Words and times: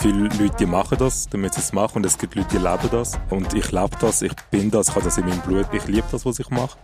viele 0.00 0.28
Leute, 0.28 0.56
die 0.58 0.66
machen 0.66 0.96
das, 0.98 1.28
damit 1.28 1.54
sie 1.54 1.60
es 1.60 1.72
machen 1.72 1.96
und 1.96 2.06
es 2.06 2.16
gibt 2.16 2.34
Leute, 2.34 2.48
die 2.52 2.56
leben 2.56 2.88
das 2.90 3.18
und 3.28 3.52
ich 3.52 3.70
lebe 3.70 3.90
das, 4.00 4.22
ich 4.22 4.32
bin 4.50 4.70
das, 4.70 4.88
ich 4.88 4.94
habe 4.94 5.04
das 5.04 5.18
in 5.18 5.26
meinem 5.26 5.40
Blut, 5.40 5.66
ich 5.72 5.86
liebe 5.86 6.06
das, 6.10 6.24
was 6.24 6.38
ich 6.38 6.48
mache. 6.48 6.78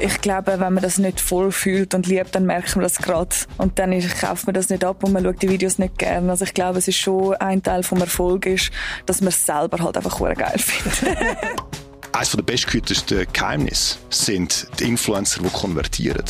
Ich 0.00 0.20
glaube, 0.20 0.60
wenn 0.60 0.74
man 0.74 0.82
das 0.82 0.98
nicht 0.98 1.20
voll 1.20 1.50
fühlt 1.50 1.94
und 1.94 2.06
liebt, 2.06 2.34
dann 2.34 2.44
merkt 2.44 2.76
man 2.76 2.82
das 2.82 2.98
gerade. 2.98 3.34
Und 3.56 3.78
dann 3.78 3.98
kauft 4.20 4.46
man 4.46 4.54
das 4.54 4.68
nicht 4.68 4.84
ab 4.84 5.02
und 5.02 5.12
man 5.12 5.24
schaut 5.24 5.40
die 5.40 5.48
Videos 5.48 5.78
nicht 5.78 5.98
gerne. 5.98 6.30
Also 6.30 6.44
ich 6.44 6.52
glaube, 6.52 6.78
es 6.78 6.88
ist 6.88 6.98
schon 6.98 7.34
ein 7.36 7.62
Teil 7.62 7.82
vom 7.82 8.00
Erfolg 8.00 8.46
ist, 8.46 8.70
dass 9.06 9.20
man 9.20 9.28
es 9.28 9.46
selber 9.46 9.78
halt 9.78 9.96
einfach 9.96 10.18
geil 10.18 10.58
findet. 10.58 11.18
Eines 12.12 12.30
der 12.32 12.42
bestgehütesten 12.42 13.26
Geheimnisse 13.32 13.98
sind 14.10 14.68
die 14.78 14.88
Influencer, 14.88 15.42
die 15.42 15.50
konvertieren. 15.50 16.24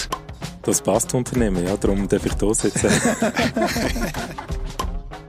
Das 0.62 0.82
passt 0.82 1.14
Unternehmen, 1.14 1.66
ja, 1.66 1.77
darum 1.77 2.06
darf 2.06 2.27
ich 2.27 2.34
da 2.34 2.52
sitzen. 2.52 2.91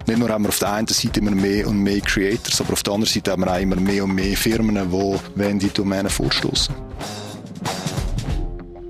Nicht 0.09 0.17
nur 0.17 0.29
haben 0.29 0.45
wir 0.45 0.49
auf 0.49 0.57
der 0.57 0.73
einen 0.73 0.87
Seite 0.87 1.19
immer 1.19 1.29
mehr 1.29 1.67
und 1.67 1.83
mehr 1.83 2.01
Creators, 2.01 2.59
aber 2.61 2.73
auf 2.73 2.81
der 2.81 2.93
anderen 2.93 3.13
Seite 3.13 3.31
haben 3.31 3.43
wir 3.43 3.53
auch 3.53 3.59
immer 3.59 3.75
mehr 3.75 4.03
und 4.03 4.15
mehr 4.15 4.35
Firmen, 4.35 4.75
die 5.35 5.59
die 5.59 5.69
Domänen 5.69 6.09
vorstoßen. 6.09 6.73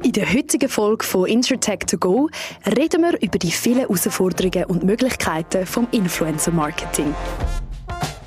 In 0.01 0.13
der 0.13 0.33
heutigen 0.33 0.69
Folge 0.69 1.03
von 1.03 1.27
Intertech 1.27 1.79
to 1.87 1.97
Go 1.97 2.29
reden 2.65 3.01
wir 3.01 3.21
über 3.21 3.37
die 3.37 3.51
vielen 3.51 3.79
Herausforderungen 3.79 4.63
und 4.67 4.85
Möglichkeiten 4.85 5.65
vom 5.65 5.89
Influencer 5.91 6.51
Marketing. 6.51 7.13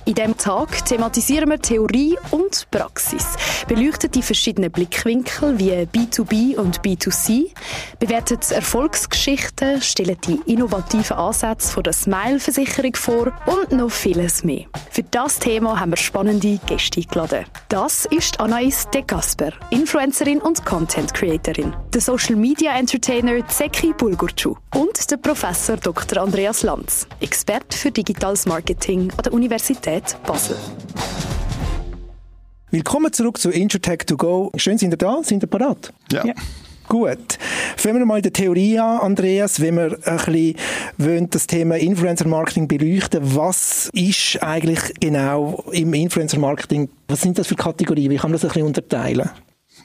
In 0.05 0.15
diesem 0.15 0.37
Tag 0.37 0.85
thematisieren 0.85 1.49
wir 1.49 1.61
Theorie 1.61 2.19
und 2.33 2.69
Praxis, 2.73 3.25
beleuchten 3.69 4.11
die 4.11 4.23
verschiedenen 4.23 4.73
Blickwinkel 4.73 5.57
wie 5.61 5.71
B2B 5.71 6.57
und 6.57 6.81
B2C, 6.81 7.53
bewerten 8.01 8.41
Erfolgsgeschichten, 8.51 9.81
stellen 9.81 10.17
die 10.27 10.41
innovativen 10.47 11.17
Ansätze 11.17 11.81
der 11.81 11.93
Smile-Versicherung 11.93 12.97
vor 12.97 13.33
und 13.47 13.71
noch 13.71 13.93
vieles 13.93 14.43
mehr. 14.43 14.65
Für 14.91 15.05
das 15.05 15.39
Thema 15.39 15.79
haben 15.79 15.93
wir 15.93 15.97
spannende 15.97 16.59
Gäste 16.67 17.01
eingeladen. 17.01 17.45
Das 17.69 18.05
ist 18.07 18.41
Anais 18.41 18.89
de 18.93 19.03
Gasper, 19.07 19.53
Influencerin 19.71 20.41
und 20.41 20.67
Content 20.67 21.15
Creatorin, 21.15 21.77
der 21.95 22.01
Social 22.01 22.35
Media 22.35 22.77
Entertainer 22.77 23.47
Zeki 23.47 23.95
Bulgurcu 23.97 24.57
und 24.75 25.11
der 25.11 25.17
Professor 25.19 25.77
Dr. 25.77 26.23
Andreas 26.23 26.65
Lanz, 26.65 27.07
Experte 27.21 27.79
für 27.79 27.93
digitales 27.93 28.47
Marketing 28.47 29.13
an 29.17 29.23
der 29.23 29.33
Universität 29.33 29.92
Universität 29.93 30.17
Basel. 30.27 30.57
Willkommen 32.71 33.13
zurück 33.13 33.39
zu 33.39 33.51
Intertech 33.51 34.07
to 34.07 34.17
go. 34.17 34.51
Schön, 34.57 34.79
sind 34.79 34.93
ihr 34.93 34.97
da? 34.97 35.23
Sind 35.23 35.43
ihr 35.43 35.47
parat? 35.47 35.93
Ja. 36.11 36.25
ja. 36.25 36.35
Gut. 36.89 37.39
Fangen 37.77 37.99
wir 37.99 38.07
mal 38.07 38.17
in 38.17 38.23
der 38.23 38.33
Theorie 38.33 38.79
an, 38.79 39.01
Andreas, 39.01 39.61
wenn 39.61 39.77
wir 39.77 39.99
ein 40.05 40.17
bisschen 40.17 40.57
wollen, 40.97 41.31
das 41.31 41.47
Thema 41.47 41.77
Influencer 41.77 42.27
Marketing 42.27 42.69
beleuchten. 42.69 43.21
Was 43.37 43.91
ist 43.93 44.43
eigentlich 44.43 44.81
genau 45.01 45.65
im 45.73 45.93
Influencer 45.93 46.39
Marketing? 46.39 46.89
Was 47.09 47.21
sind 47.21 47.39
das 47.39 47.47
für 47.47 47.57
Kategorien? 47.57 48.11
Wie 48.11 48.17
kann 48.17 48.31
man 48.31 48.41
das 48.41 48.45
ein 48.45 48.49
bisschen 48.49 48.67
unterteilen? 48.67 49.29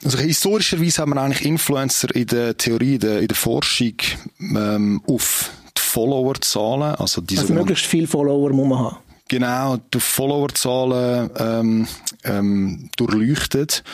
Also 0.04 0.18
historischerweise 0.18 1.02
haben 1.02 1.14
wir 1.14 1.20
eigentlich 1.20 1.44
Influencer 1.44 2.14
in 2.14 2.26
der 2.26 2.56
Theorie, 2.56 2.94
in 2.94 3.00
der, 3.00 3.20
in 3.20 3.28
der 3.28 3.36
Forschung 3.36 3.94
ähm, 4.40 5.02
auf 5.06 5.50
die 5.76 5.82
Followerzahlen, 5.82 6.94
also 6.94 7.20
die 7.20 7.38
also 7.38 7.52
möglichst 7.52 7.86
viele 7.86 8.06
Follower 8.06 8.50
muss 8.50 8.68
man 8.68 8.78
haben. 8.78 8.96
Genau, 9.28 9.76
die 9.92 10.00
Followerzahlen 10.00 11.30
ähm, 11.38 11.88
ähm, 12.24 12.90
durchleuchtet. 12.96 13.84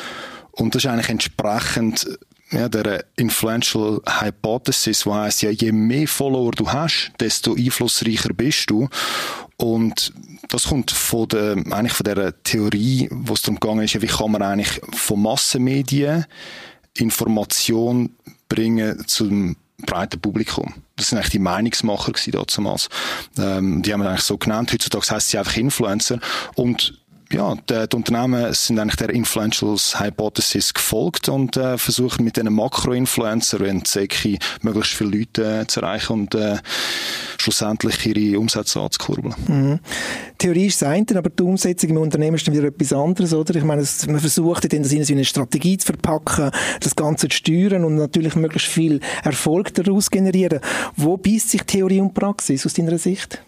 Und 0.53 0.75
das 0.75 0.85
ist 0.85 0.91
eigentlich 0.91 1.09
entsprechend 1.09 2.07
ja, 2.53 2.69
der 2.69 3.05
Influential 3.17 4.01
Hypothesis, 4.21 5.05
wo 5.07 5.15
heißt 5.15 5.43
ja, 5.43 5.51
je 5.51 5.73
mehr 5.73 6.07
Follower 6.07 6.53
du 6.53 6.71
hast, 6.71 7.13
desto 7.19 7.55
einflussreicher 7.55 8.33
bist 8.33 8.71
du. 8.71 8.89
Und 9.57 10.13
das 10.51 10.69
kommt 10.69 10.93
von 10.93 11.27
der, 11.29 11.57
eigentlich 11.71 11.95
von 11.95 12.05
der 12.05 12.43
Theorie, 12.45 13.09
wo 13.11 13.35
es 13.35 13.43
darum 13.43 13.59
gegangen 13.59 13.85
ist, 13.85 14.01
wie 14.01 14.07
kann 14.07 14.31
man 14.31 14.43
eigentlich 14.43 14.81
von 14.93 15.21
Massenmedien 15.21 16.27
Information 16.97 18.15
bringen 18.49 19.03
zum 19.09 19.57
breiten 19.85 20.21
Publikum. 20.21 20.75
Das 20.97 21.09
sind 21.09 21.19
eigentlich 21.19 21.33
die 21.33 21.39
Meinungsmacher 21.39 22.13
damals. 22.55 22.89
Ähm, 23.39 23.83
die 23.83 23.93
haben 23.93 24.01
wir 24.01 24.09
eigentlich 24.09 24.23
so 24.23 24.39
genannt. 24.39 24.73
Heutzutage 24.73 25.11
heißt 25.11 25.31
sie 25.31 25.39
einfach 25.39 25.57
Influencer. 25.57 26.19
Und 26.55 27.04
ja, 27.33 27.55
die, 27.55 27.89
die, 27.89 27.97
Unternehmen 27.97 28.53
sind 28.53 28.79
eigentlich 28.79 28.97
der 28.97 29.11
Influentials 29.11 29.99
Hypothesis 29.99 30.75
gefolgt 30.75 31.29
und 31.29 31.57
äh, 31.57 31.79
versuchen 31.79 32.25
mit 32.25 32.37
diesen 32.37 32.53
Makro-Influencer, 32.53 33.61
wenn 33.61 33.85
Zeki 33.85 34.39
möglichst 34.63 34.93
viele 34.93 35.19
Leute 35.19 35.61
äh, 35.61 35.67
zu 35.67 35.81
erreichen 35.81 36.13
und 36.13 36.35
äh, 36.35 36.59
schlussendlich 37.39 38.05
ihre 38.07 38.39
Umsätze 38.39 38.81
anzukurbeln. 38.81 39.35
Mhm. 39.47 39.81
Theorie 40.39 40.67
ist 40.67 40.83
das 40.83 40.89
eine, 40.89 41.07
aber 41.17 41.31
die 41.31 41.43
Umsetzung 41.43 41.91
im 41.91 41.99
Unternehmen 41.99 42.37
ist 42.37 42.47
dann 42.47 42.55
wieder 42.55 42.69
etwas 42.69 42.93
anderes, 42.93 43.33
oder? 43.33 43.55
Ich 43.55 43.65
meine, 43.65 43.85
man 44.07 44.21
versucht 44.21 44.73
in 44.73 44.83
das 44.83 44.93
in 44.93 45.03
eine 45.03 45.25
Strategie 45.25 45.79
zu 45.79 45.87
verpacken, 45.87 46.51
das 46.81 46.97
Ganze 46.97 47.29
zu 47.29 47.37
steuern 47.37 47.85
und 47.85 47.97
natürlich 47.97 48.37
möglichst 48.37 48.69
viel 48.69 49.01
Erfolg 49.23 49.75
daraus 49.75 50.11
generieren. 50.11 50.61
Wo 50.97 51.17
beißt 51.17 51.51
sich 51.51 51.63
Theorie 51.63 52.01
und 52.01 52.15
Praxis 52.15 52.67
aus 52.67 52.75
deiner 52.75 52.99
Sicht? 52.99 53.41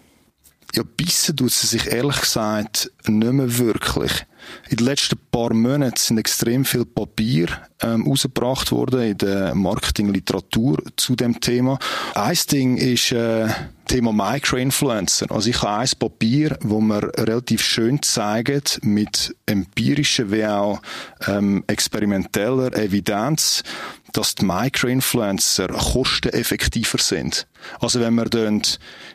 Ja, 0.77 0.83
bissen 0.83 1.35
tut 1.35 1.51
sie 1.51 1.67
sich 1.67 1.87
ehrlich 1.87 2.21
gesagt 2.21 2.91
nicht 3.07 3.33
mehr 3.33 3.57
wirklich. 3.57 4.25
In 4.69 4.77
den 4.77 4.85
letzten 4.85 5.17
paar 5.31 5.53
Monaten 5.53 5.97
sind 5.97 6.19
extrem 6.19 6.63
viel 6.65 6.85
Papier 6.85 7.47
ähm, 7.81 8.05
rausgebracht 8.07 8.71
worden 8.71 9.01
in 9.01 9.17
der 9.17 9.55
Marketingliteratur 9.55 10.77
zu 10.95 11.15
dem 11.15 11.41
Thema. 11.41 11.79
Ein 12.13 12.37
Ding 12.51 12.77
ist 12.77 13.11
äh, 13.11 13.47
Thema 13.87 14.13
Microinfluencer. 14.13 15.31
Also 15.31 15.49
ich 15.49 15.61
habe 15.61 15.81
ein 15.81 15.89
Papier, 15.97 16.57
wo 16.61 16.79
man 16.79 16.99
relativ 16.99 17.61
schön 17.63 18.01
zeigt 18.01 18.79
mit 18.83 19.35
empirischer 19.45 20.31
wie 20.31 20.45
auch 20.45 20.81
ähm, 21.25 21.63
experimenteller 21.67 22.75
Evidenz, 22.77 23.63
dass 24.13 24.35
die 24.35 24.45
Microinfluencer 24.45 25.67
kosteneffektiver 25.67 26.97
sind. 26.97 27.47
Also 27.79 27.99
wenn 27.99 28.15
wir 28.15 28.25
dann 28.25 28.61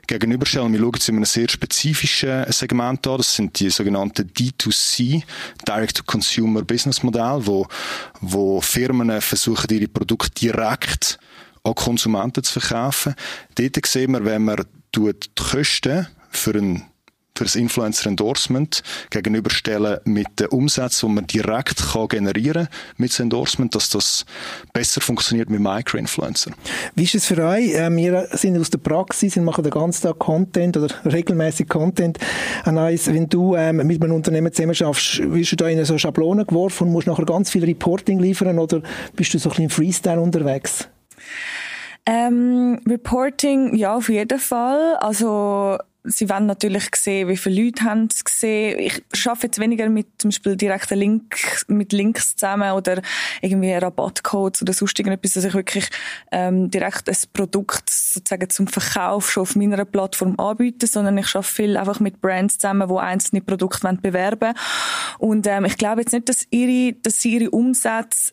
gegenüberstellen, 0.06 0.72
wir 0.72 0.80
schauen 0.80 0.92
uns 0.92 1.08
in 1.08 1.16
einem 1.16 1.24
sehr 1.24 1.48
spezifischen 1.48 2.50
Segment 2.52 3.06
an, 3.06 3.18
das 3.18 3.36
sind 3.36 3.58
die 3.58 3.70
sogenannten 3.70 4.28
D2C, 4.28 5.22
Direct-to-Consumer 5.66 6.62
Business 6.62 7.02
Modell, 7.02 7.40
wo, 7.46 7.66
wo 8.20 8.60
Firmen 8.60 9.20
versuchen, 9.20 9.70
ihre 9.70 9.88
Produkte 9.88 10.30
direkt 10.30 11.18
an 11.64 11.74
Konsumenten 11.74 12.42
zu 12.42 12.60
verkaufen. 12.60 13.14
Dort 13.54 13.86
sehen 13.86 14.12
wir, 14.12 14.24
wenn 14.24 14.44
man 14.44 14.64
die 14.94 15.12
Kosten 15.36 16.06
für 16.30 16.54
einen 16.54 16.91
für 17.36 17.44
das 17.44 17.56
Influencer 17.56 18.08
Endorsement 18.08 18.82
gegenüberstellen 19.10 20.00
mit 20.04 20.26
den 20.38 20.48
Umsätzen, 20.48 21.08
die 21.08 21.14
man 21.14 21.26
direkt 21.26 21.92
kann 21.92 22.08
generieren 22.08 22.68
mit 22.96 23.18
dem 23.18 23.24
Endorsement, 23.24 23.74
dass 23.74 23.90
das 23.90 24.26
besser 24.72 25.00
funktioniert 25.00 25.48
mit 25.48 25.60
Microinfluencer. 25.60 26.52
Wie 26.94 27.04
ist 27.04 27.14
es 27.14 27.26
für 27.26 27.42
euch? 27.44 27.74
Äh, 27.74 27.90
wir 27.90 28.28
sind 28.32 28.58
aus 28.58 28.70
der 28.70 28.78
Praxis 28.78 29.36
und 29.36 29.44
machen 29.44 29.64
den 29.64 29.72
ganzen 29.72 30.02
Tag 30.02 30.18
Content 30.18 30.76
oder 30.76 30.94
regelmäßig 31.04 31.68
Content. 31.68 32.18
Anais, 32.64 33.06
wenn 33.06 33.28
du 33.28 33.56
ähm, 33.56 33.76
mit 33.76 34.02
einem 34.02 34.12
Unternehmen 34.12 34.52
zusammen 34.52 34.74
schaffst, 34.74 35.18
wirst 35.32 35.52
du 35.52 35.56
da 35.56 35.66
in 35.68 35.78
eine 35.78 35.86
so 35.86 35.96
Schablone 35.96 36.44
geworfen 36.44 36.88
und 36.88 36.92
musst 36.92 37.06
nachher 37.06 37.24
ganz 37.24 37.50
viel 37.50 37.64
Reporting 37.64 38.18
liefern 38.18 38.58
oder 38.58 38.82
bist 39.16 39.32
du 39.32 39.38
so 39.38 39.48
ein 39.48 39.50
bisschen 39.50 39.64
im 39.64 39.70
Freestyle 39.70 40.20
unterwegs? 40.20 40.88
Ähm, 42.04 42.80
Reporting, 42.86 43.74
ja, 43.76 43.94
auf 43.94 44.08
jeden 44.08 44.40
Fall. 44.40 44.96
Also, 44.96 45.78
sie 46.04 46.28
wollen 46.28 46.46
natürlich 46.46 46.84
sehen, 46.96 47.28
wie 47.28 47.36
viele 47.36 47.64
Leute 47.64 47.84
haben 47.84 48.08
es 48.10 48.24
gesehen. 48.24 48.78
Ich 48.80 49.02
schaffe 49.12 49.46
jetzt 49.46 49.60
weniger 49.60 49.88
mit 49.88 50.06
zum 50.18 50.30
Beispiel 50.30 50.56
direkten 50.56 50.98
Link, 50.98 51.36
mit 51.68 51.92
Links 51.92 52.34
zusammen 52.36 52.72
oder 52.72 53.00
irgendwie 53.40 53.72
Rabattcodes 53.72 54.62
oder 54.62 54.72
sonst 54.72 54.98
irgendetwas, 54.98 55.34
dass 55.34 55.44
ich 55.44 55.54
wirklich 55.54 55.88
ähm, 56.32 56.70
direkt 56.70 57.08
ein 57.08 57.16
Produkt 57.32 57.88
sozusagen 57.88 58.50
zum 58.50 58.66
Verkauf 58.66 59.30
schon 59.30 59.42
auf 59.42 59.54
meiner 59.54 59.84
Plattform 59.84 60.38
anbiete, 60.40 60.86
sondern 60.88 61.18
ich 61.18 61.28
schaffe 61.28 61.54
viel 61.54 61.76
einfach 61.76 62.00
mit 62.00 62.20
Brands 62.20 62.58
zusammen, 62.58 62.88
wo 62.88 62.98
einzelne 62.98 63.40
Produkte 63.40 63.96
bewerben 64.02 64.54
Und 65.18 65.46
ähm, 65.46 65.64
ich 65.66 65.76
glaube 65.76 66.00
jetzt 66.00 66.12
nicht, 66.12 66.28
dass 66.28 66.46
ihre, 66.50 66.94
dass 66.94 67.20
sie 67.20 67.36
ihre 67.36 67.50
Umsätze 67.50 68.32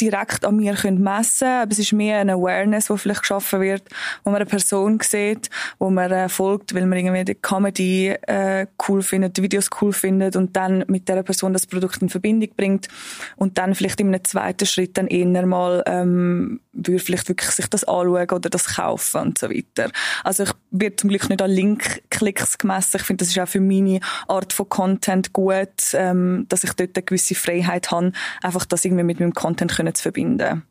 direkt 0.00 0.44
an 0.44 0.56
mir 0.56 0.74
können 0.74 1.02
messen 1.02 1.48
können, 1.48 1.62
aber 1.62 1.72
es 1.72 1.78
ist 1.78 1.92
mehr 1.92 2.20
eine 2.20 2.34
Awareness, 2.34 2.86
die 2.86 2.96
vielleicht 2.96 3.22
geschaffen 3.22 3.60
wird, 3.60 3.82
wo 4.24 4.30
man 4.30 4.40
eine 4.40 4.46
Person 4.46 4.98
sieht, 5.02 5.50
wo 5.78 5.90
man 5.90 6.10
äh, 6.10 6.28
folgt, 6.28 6.74
weil 6.74 6.86
man 6.86 6.93
man 6.94 7.04
irgendwie 7.04 7.24
die 7.24 7.34
Comedy 7.34 8.08
äh, 8.08 8.66
cool 8.88 9.02
findet, 9.02 9.36
die 9.36 9.42
Videos 9.42 9.70
cool 9.80 9.92
findet 9.92 10.36
und 10.36 10.56
dann 10.56 10.84
mit 10.88 11.08
der 11.08 11.22
Person 11.22 11.52
das 11.52 11.66
Produkt 11.66 12.00
in 12.02 12.08
Verbindung 12.08 12.50
bringt 12.56 12.88
und 13.36 13.58
dann 13.58 13.74
vielleicht 13.74 14.00
in 14.00 14.08
einem 14.08 14.24
zweiten 14.24 14.66
Schritt 14.66 14.96
dann 14.96 15.06
eher 15.06 15.46
mal 15.46 15.82
ähm, 15.86 16.60
würde 16.72 16.98
vielleicht 16.98 17.28
wirklich 17.28 17.50
sich 17.50 17.66
das 17.66 17.84
anschauen 17.84 18.30
oder 18.30 18.50
das 18.50 18.76
kaufen 18.76 19.20
und 19.20 19.38
so 19.38 19.48
weiter. 19.48 19.90
Also 20.22 20.44
ich 20.44 20.50
werde 20.70 20.96
zum 20.96 21.10
Glück 21.10 21.28
nicht 21.28 21.40
an 21.40 21.50
Link-Klicks 21.50 22.58
gemessen. 22.58 22.96
Ich 22.96 23.02
finde, 23.02 23.24
das 23.24 23.28
ist 23.28 23.38
auch 23.38 23.48
für 23.48 23.60
meine 23.60 24.00
Art 24.28 24.52
von 24.52 24.68
Content 24.68 25.32
gut, 25.32 25.68
ähm, 25.92 26.46
dass 26.48 26.64
ich 26.64 26.72
dort 26.72 26.96
eine 26.96 27.04
gewisse 27.04 27.34
Freiheit 27.34 27.90
habe, 27.90 28.12
einfach 28.42 28.64
das 28.64 28.84
irgendwie 28.84 29.04
mit 29.04 29.20
meinem 29.20 29.34
Content 29.34 29.74
können 29.74 29.94
zu 29.94 30.02
verbinden. 30.02 30.62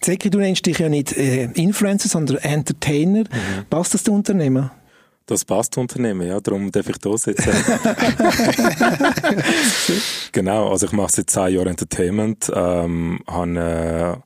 Zeki, 0.00 0.30
du 0.30 0.38
nennst 0.38 0.66
dich 0.66 0.78
ja 0.78 0.88
nicht 0.88 1.16
äh, 1.16 1.44
Influencer, 1.54 2.08
sondern 2.08 2.38
Entertainer. 2.38 3.20
Mhm. 3.20 3.66
Passt 3.70 3.94
das 3.94 4.02
dem 4.02 4.14
Unternehmen? 4.14 4.70
Das 5.26 5.44
passt 5.44 5.76
Unternehmen, 5.76 6.26
ja, 6.26 6.40
darum 6.40 6.70
darf 6.70 6.88
ich 6.88 6.98
da 6.98 7.16
sitzen. 7.16 7.50
genau, 10.32 10.70
also 10.70 10.86
ich 10.86 10.92
mache 10.92 11.10
seit 11.10 11.30
zehn 11.30 11.54
Jahren 11.54 11.66
Entertainment, 11.66 12.50
ähm, 12.54 13.18
habe 13.26 13.58
äh, 13.58 14.16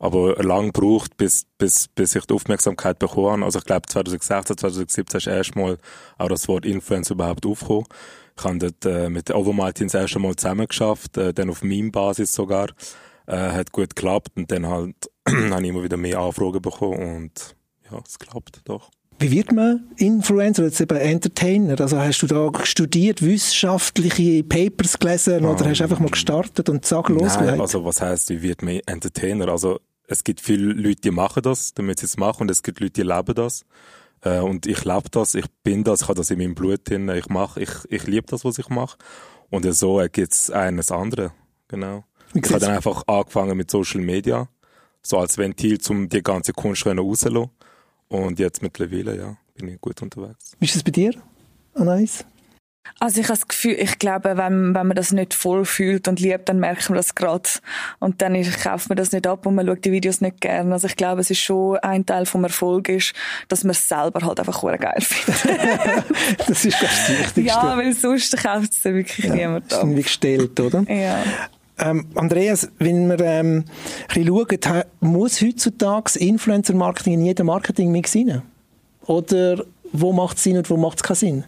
aber 0.00 0.42
lang 0.42 0.72
gebraucht, 0.72 1.16
bis, 1.16 1.46
bis, 1.56 1.88
bis 1.88 2.14
ich 2.14 2.26
die 2.26 2.34
Aufmerksamkeit 2.34 2.98
bekommen 2.98 3.30
habe. 3.32 3.44
Also 3.44 3.58
ich 3.58 3.64
glaube 3.64 3.86
2016, 3.88 4.56
2017 4.56 5.18
ist 5.18 5.26
erstmal 5.26 5.78
auch 6.18 6.28
das 6.28 6.46
Wort 6.48 6.66
Influencer 6.66 7.14
überhaupt 7.14 7.46
aufgekommen. 7.46 7.86
Ich 8.36 8.44
habe 8.44 8.58
dort 8.58 8.86
äh, 8.86 9.10
mit 9.10 9.30
Ovo 9.30 9.52
Martins 9.52 9.92
das 9.92 10.02
erste 10.02 10.18
Mal 10.18 10.36
zusammen 10.36 10.66
geschafft, 10.66 11.16
äh, 11.16 11.32
dann 11.32 11.50
auf 11.50 11.62
Meme-Basis 11.62 12.32
sogar. 12.32 12.68
Äh, 13.26 13.36
hat 13.36 13.72
gut 13.72 13.94
geklappt 13.94 14.32
und 14.36 14.50
dann 14.50 14.66
halt 14.66 14.96
habe 15.28 15.62
ich 15.62 15.68
immer 15.68 15.82
wieder 15.82 15.96
mehr 15.96 16.18
Anfragen 16.18 16.60
bekommen 16.60 17.16
und 17.16 17.56
ja, 17.90 17.98
es 18.06 18.18
klappt 18.18 18.62
doch. 18.64 18.90
Wie 19.20 19.30
wird 19.32 19.52
man 19.52 19.86
Influencer, 19.98 20.64
jetzt 20.64 20.80
eben 20.80 20.96
Entertainer? 20.96 21.78
Also 21.78 21.98
hast 21.98 22.22
du 22.22 22.26
da 22.26 22.50
studiert, 22.64 23.20
wissenschaftliche 23.20 24.42
Papers 24.44 24.98
gelesen 24.98 25.44
oder 25.44 25.66
hast 25.68 25.78
du 25.78 25.84
einfach 25.84 26.00
mal 26.00 26.08
gestartet 26.08 26.70
und 26.70 26.86
zack, 26.86 27.10
losgelegt? 27.10 27.50
Nein, 27.50 27.60
also 27.60 27.84
was 27.84 28.00
heißt, 28.00 28.30
wie 28.30 28.40
wird 28.40 28.62
man 28.62 28.80
Entertainer? 28.86 29.48
Also 29.48 29.78
es 30.06 30.24
gibt 30.24 30.40
viele 30.40 30.72
Leute, 30.72 31.02
die 31.02 31.10
machen 31.10 31.42
das, 31.42 31.74
damit 31.74 32.00
sie 32.00 32.06
es 32.06 32.16
machen, 32.16 32.44
und 32.44 32.50
es 32.50 32.62
gibt 32.62 32.80
Leute, 32.80 32.94
die 32.94 33.02
leben 33.02 33.34
das. 33.34 33.66
Äh, 34.22 34.38
und 34.38 34.66
ich 34.66 34.86
lebe 34.86 35.10
das, 35.10 35.34
ich 35.34 35.46
bin 35.62 35.84
das, 35.84 36.00
ich 36.00 36.08
habe 36.08 36.16
das 36.16 36.30
in 36.30 36.38
meinem 36.38 36.54
Blut 36.54 36.88
drin, 36.88 37.06
ich 37.10 37.28
mache, 37.28 37.60
ich, 37.60 37.70
ich 37.90 38.06
liebe 38.06 38.26
das, 38.26 38.42
was 38.46 38.58
ich 38.58 38.70
mache. 38.70 38.96
Und 39.50 39.70
so 39.74 40.02
gibt 40.10 40.32
es 40.32 40.50
eines 40.50 40.90
andere, 40.90 41.32
genau. 41.68 42.04
Ich 42.32 42.48
habe 42.48 42.58
dann 42.58 42.76
einfach 42.76 43.06
angefangen 43.06 43.56
mit 43.56 43.70
Social 43.70 44.00
Media, 44.00 44.48
so 45.02 45.18
als 45.18 45.36
Ventil, 45.36 45.78
um 45.90 46.08
die 46.08 46.22
ganze 46.22 46.54
Kunst 46.54 46.86
rauszulassen. 46.86 47.50
Und 48.10 48.40
jetzt 48.40 48.60
mittlerweile, 48.60 49.16
ja, 49.16 49.36
bin 49.56 49.68
ich 49.68 49.80
gut 49.80 50.02
unterwegs. 50.02 50.56
Wie 50.58 50.66
ist 50.66 50.74
es 50.74 50.82
bei 50.82 50.90
dir, 50.90 51.12
Anais? 51.74 52.24
Also 52.98 53.20
ich 53.20 53.28
habe 53.28 53.38
das 53.38 53.46
Gefühl, 53.46 53.76
ich 53.78 53.98
glaube, 53.98 54.36
wenn, 54.36 54.74
wenn 54.74 54.86
man 54.86 54.96
das 54.96 55.12
nicht 55.12 55.32
voll 55.32 55.64
fühlt 55.64 56.08
und 56.08 56.18
liebt, 56.18 56.48
dann 56.48 56.58
merkt 56.58 56.88
man 56.88 56.96
das 56.96 57.14
gerade. 57.14 57.48
Und 58.00 58.20
dann 58.20 58.42
kauft 58.62 58.88
man 58.88 58.96
das 58.96 59.12
nicht 59.12 59.26
ab 59.28 59.46
und 59.46 59.54
man 59.54 59.66
schaut 59.66 59.84
die 59.84 59.92
Videos 59.92 60.20
nicht 60.20 60.40
gern. 60.40 60.72
Also 60.72 60.88
ich 60.88 60.96
glaube, 60.96 61.20
es 61.20 61.30
ist 61.30 61.38
schon 61.38 61.76
ein 61.78 62.04
Teil 62.04 62.26
vom 62.26 62.42
Erfolg 62.42 62.88
ist, 62.88 63.14
dass 63.48 63.62
man 63.62 63.72
es 63.72 63.86
selber 63.86 64.26
halt 64.26 64.40
einfach 64.40 64.60
geil 64.60 65.00
findet. 65.00 66.04
das 66.48 66.64
ist 66.64 66.82
das 66.82 67.08
Wichtigste. 67.10 67.40
Ja, 67.42 67.76
weil 67.76 67.92
sonst 67.92 68.36
kauft 68.36 68.72
es 68.72 68.84
wirklich 68.84 69.26
ja, 69.26 69.34
niemand 69.34 69.72
ab. 69.72 69.82
Das 69.82 69.90
ist 69.90 70.04
gestellt, 70.04 70.58
oder? 70.58 70.82
Ja. 70.90 71.22
Ähm, 71.80 72.06
Andreas, 72.14 72.68
wenn 72.78 73.08
wir 73.08 73.20
ähm, 73.20 73.64
ein 74.08 74.24
bisschen 74.24 74.62
schauen, 74.62 74.82
muss 75.00 75.40
heutzutage 75.40 76.18
Influencer-Marketing 76.18 77.14
in 77.14 77.24
jedem 77.24 77.46
Marketing-Mix 77.46 78.16
rein? 78.16 78.42
Oder 79.06 79.64
wo 79.92 80.12
macht 80.12 80.36
es 80.36 80.44
Sinn 80.44 80.56
und 80.56 80.68
wo 80.70 80.76
macht 80.76 80.98
es 80.98 81.02
keinen 81.02 81.16
Sinn? 81.16 81.44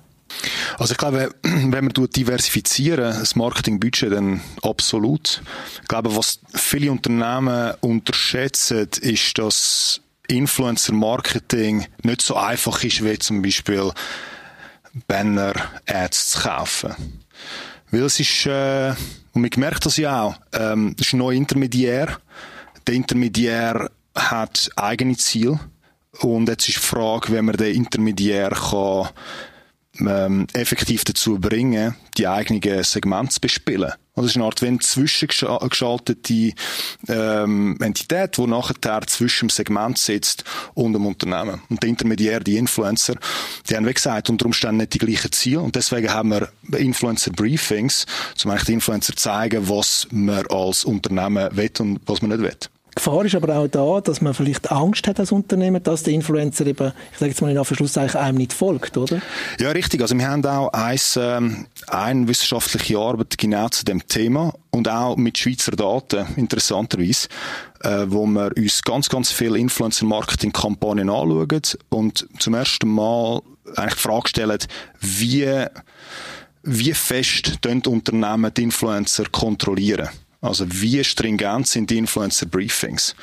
Also 0.79 0.93
ich 0.93 0.99
glaube, 0.99 1.31
wenn 1.43 1.85
wir 1.85 2.09
diversifizieren, 2.09 3.19
das 3.19 3.37
Marketingbudget, 3.37 4.13
dann 4.13 4.41
absolut. 4.63 5.43
Ich 5.83 5.89
glaube, 5.89 6.17
was 6.17 6.41
viele 6.55 6.91
Unternehmen 6.91 7.75
unterschätzen, 7.81 8.89
ist, 9.01 9.39
dass 9.39 10.01
Influencer-Marketing 10.29 11.87
nicht 12.03 12.23
so 12.23 12.37
einfach 12.37 12.83
ist, 12.85 13.05
wie 13.05 13.19
zum 13.19 13.43
Beispiel 13.43 13.91
Banner-Ads 15.07 16.31
zu 16.31 16.41
kaufen. 16.41 16.95
Weil 17.91 18.03
es 18.03 18.21
ist, 18.21 18.47
äh, 18.47 18.95
und 19.33 19.43
man 19.43 19.51
merkt 19.57 19.87
das 19.87 19.97
ja 19.97 20.23
auch, 20.23 20.35
ähm, 20.53 20.95
das 20.97 21.09
ist 21.09 21.13
ein 21.15 21.19
neuer 21.19 21.37
Intermediär. 21.37 22.19
Der 22.87 22.95
Intermediär 22.95 23.91
hat 24.15 24.71
eigene 24.77 25.17
Ziele. 25.17 25.59
Und 26.21 26.49
jetzt 26.49 26.69
ist 26.69 26.77
die 26.77 26.83
Frage, 26.83 27.33
wenn 27.33 27.47
man 27.47 27.57
den 27.57 27.75
Intermediär 27.75 28.51
kann 28.51 29.09
ähm, 30.01 30.47
effektiv 30.53 31.05
dazu 31.05 31.39
bringen, 31.39 31.95
die 32.17 32.29
eigenen 32.29 32.85
Segmente 32.85 33.35
zu 33.35 33.41
bespielen. 33.41 33.93
Also 34.15 34.27
es 34.27 34.33
ist 34.33 34.37
eine 34.37 34.45
Art 34.45 34.61
wenn 34.61 34.79
zwischengeschaltete 34.79 36.53
ähm, 37.09 37.79
Entität, 37.81 38.37
die 38.37 38.47
nachher 38.47 39.07
zwischen 39.07 39.49
dem 39.49 39.51
Segment 39.51 39.97
sitzt 39.97 40.45
und 40.75 40.93
dem 40.93 41.07
Unternehmen. 41.07 41.63
Und 41.71 41.83
der 41.83 41.89
Intermediär, 41.89 42.41
die 42.41 42.59
Influencer, 42.59 43.15
die 43.69 43.77
haben, 43.77 43.87
wie 43.87 43.95
gesagt, 43.95 44.29
unter 44.29 44.45
Umständen 44.45 44.79
nicht 44.79 44.95
die 44.95 44.99
gleichen 44.99 45.33
Ziele. 45.33 45.61
Und 45.61 45.77
deswegen 45.77 46.13
haben 46.13 46.31
wir 46.31 46.49
Influencer-Briefings, 46.79 48.05
um 48.45 48.51
eigentlich 48.51 48.65
den 48.65 48.75
Influencer 48.75 49.17
zeigen, 49.17 49.69
was 49.69 50.07
man 50.11 50.47
als 50.49 50.85
Unternehmen 50.85 51.49
will 51.57 51.71
und 51.79 52.01
was 52.05 52.21
man 52.21 52.33
nicht 52.33 52.43
will. 52.43 52.82
Gefahr 52.95 53.25
ist 53.25 53.35
aber 53.35 53.57
auch 53.57 53.69
da, 53.69 54.01
dass 54.03 54.21
man 54.21 54.35
vielleicht 54.35 54.71
Angst 54.71 55.09
hat 55.09 55.19
als 55.19 55.33
Unternehmen, 55.33 55.83
dass 55.83 56.03
der 56.03 56.13
Influencer 56.13 56.67
eben, 56.67 56.93
ich 57.13 57.19
sage 57.19 57.31
jetzt 57.31 57.41
mal 57.41 57.51
in 57.51 57.57
Anführungszeichen, 57.57 58.21
einem 58.21 58.37
nicht 58.37 58.53
folgt, 58.53 58.97
oder? 58.99 59.23
Ja, 59.59 59.71
richtig. 59.71 60.03
Also 60.03 60.17
wir 60.17 60.29
haben 60.29 60.45
auch 60.45 60.69
eins, 60.73 61.19
ähm, 61.21 61.67
eine 61.87 62.29
wissenschaftliche 62.29 62.99
Arbeit 62.99 63.39
genau 63.39 63.69
zu 63.71 63.85
dem 63.85 64.07
Thema 64.07 64.53
und 64.71 64.89
auch 64.89 65.17
mit 65.17 65.39
Schweizer 65.39 65.73
Daten, 65.73 66.27
interessanterweise, 66.37 67.29
äh, 67.83 68.05
wo 68.09 68.27
wir 68.27 68.53
uns 68.57 68.83
ganz, 68.83 69.09
ganz 69.09 69.33
viele 69.33 69.59
Influencer-Marketing-Kampagnen 69.59 71.09
anschauen 71.09 71.63
und 71.89 72.27
zum 72.39 72.55
ersten 72.55 72.89
Mal 72.89 73.41
eigentlich 73.77 73.95
die 73.95 74.01
Frage 74.01 74.29
stellen, 74.29 74.59
wie, 75.01 75.67
wie 76.63 76.93
fest 76.93 77.59
die 77.65 77.89
Unternehmen 77.89 78.53
die 78.53 78.65
Influencer 78.65 79.25
kontrollieren. 79.31 80.11
Also 80.43 80.67
wie 80.69 81.03
stringent 81.05 81.69
sind 81.69 81.89
die 81.89 81.99
Influencer-Briefings? 81.99 83.15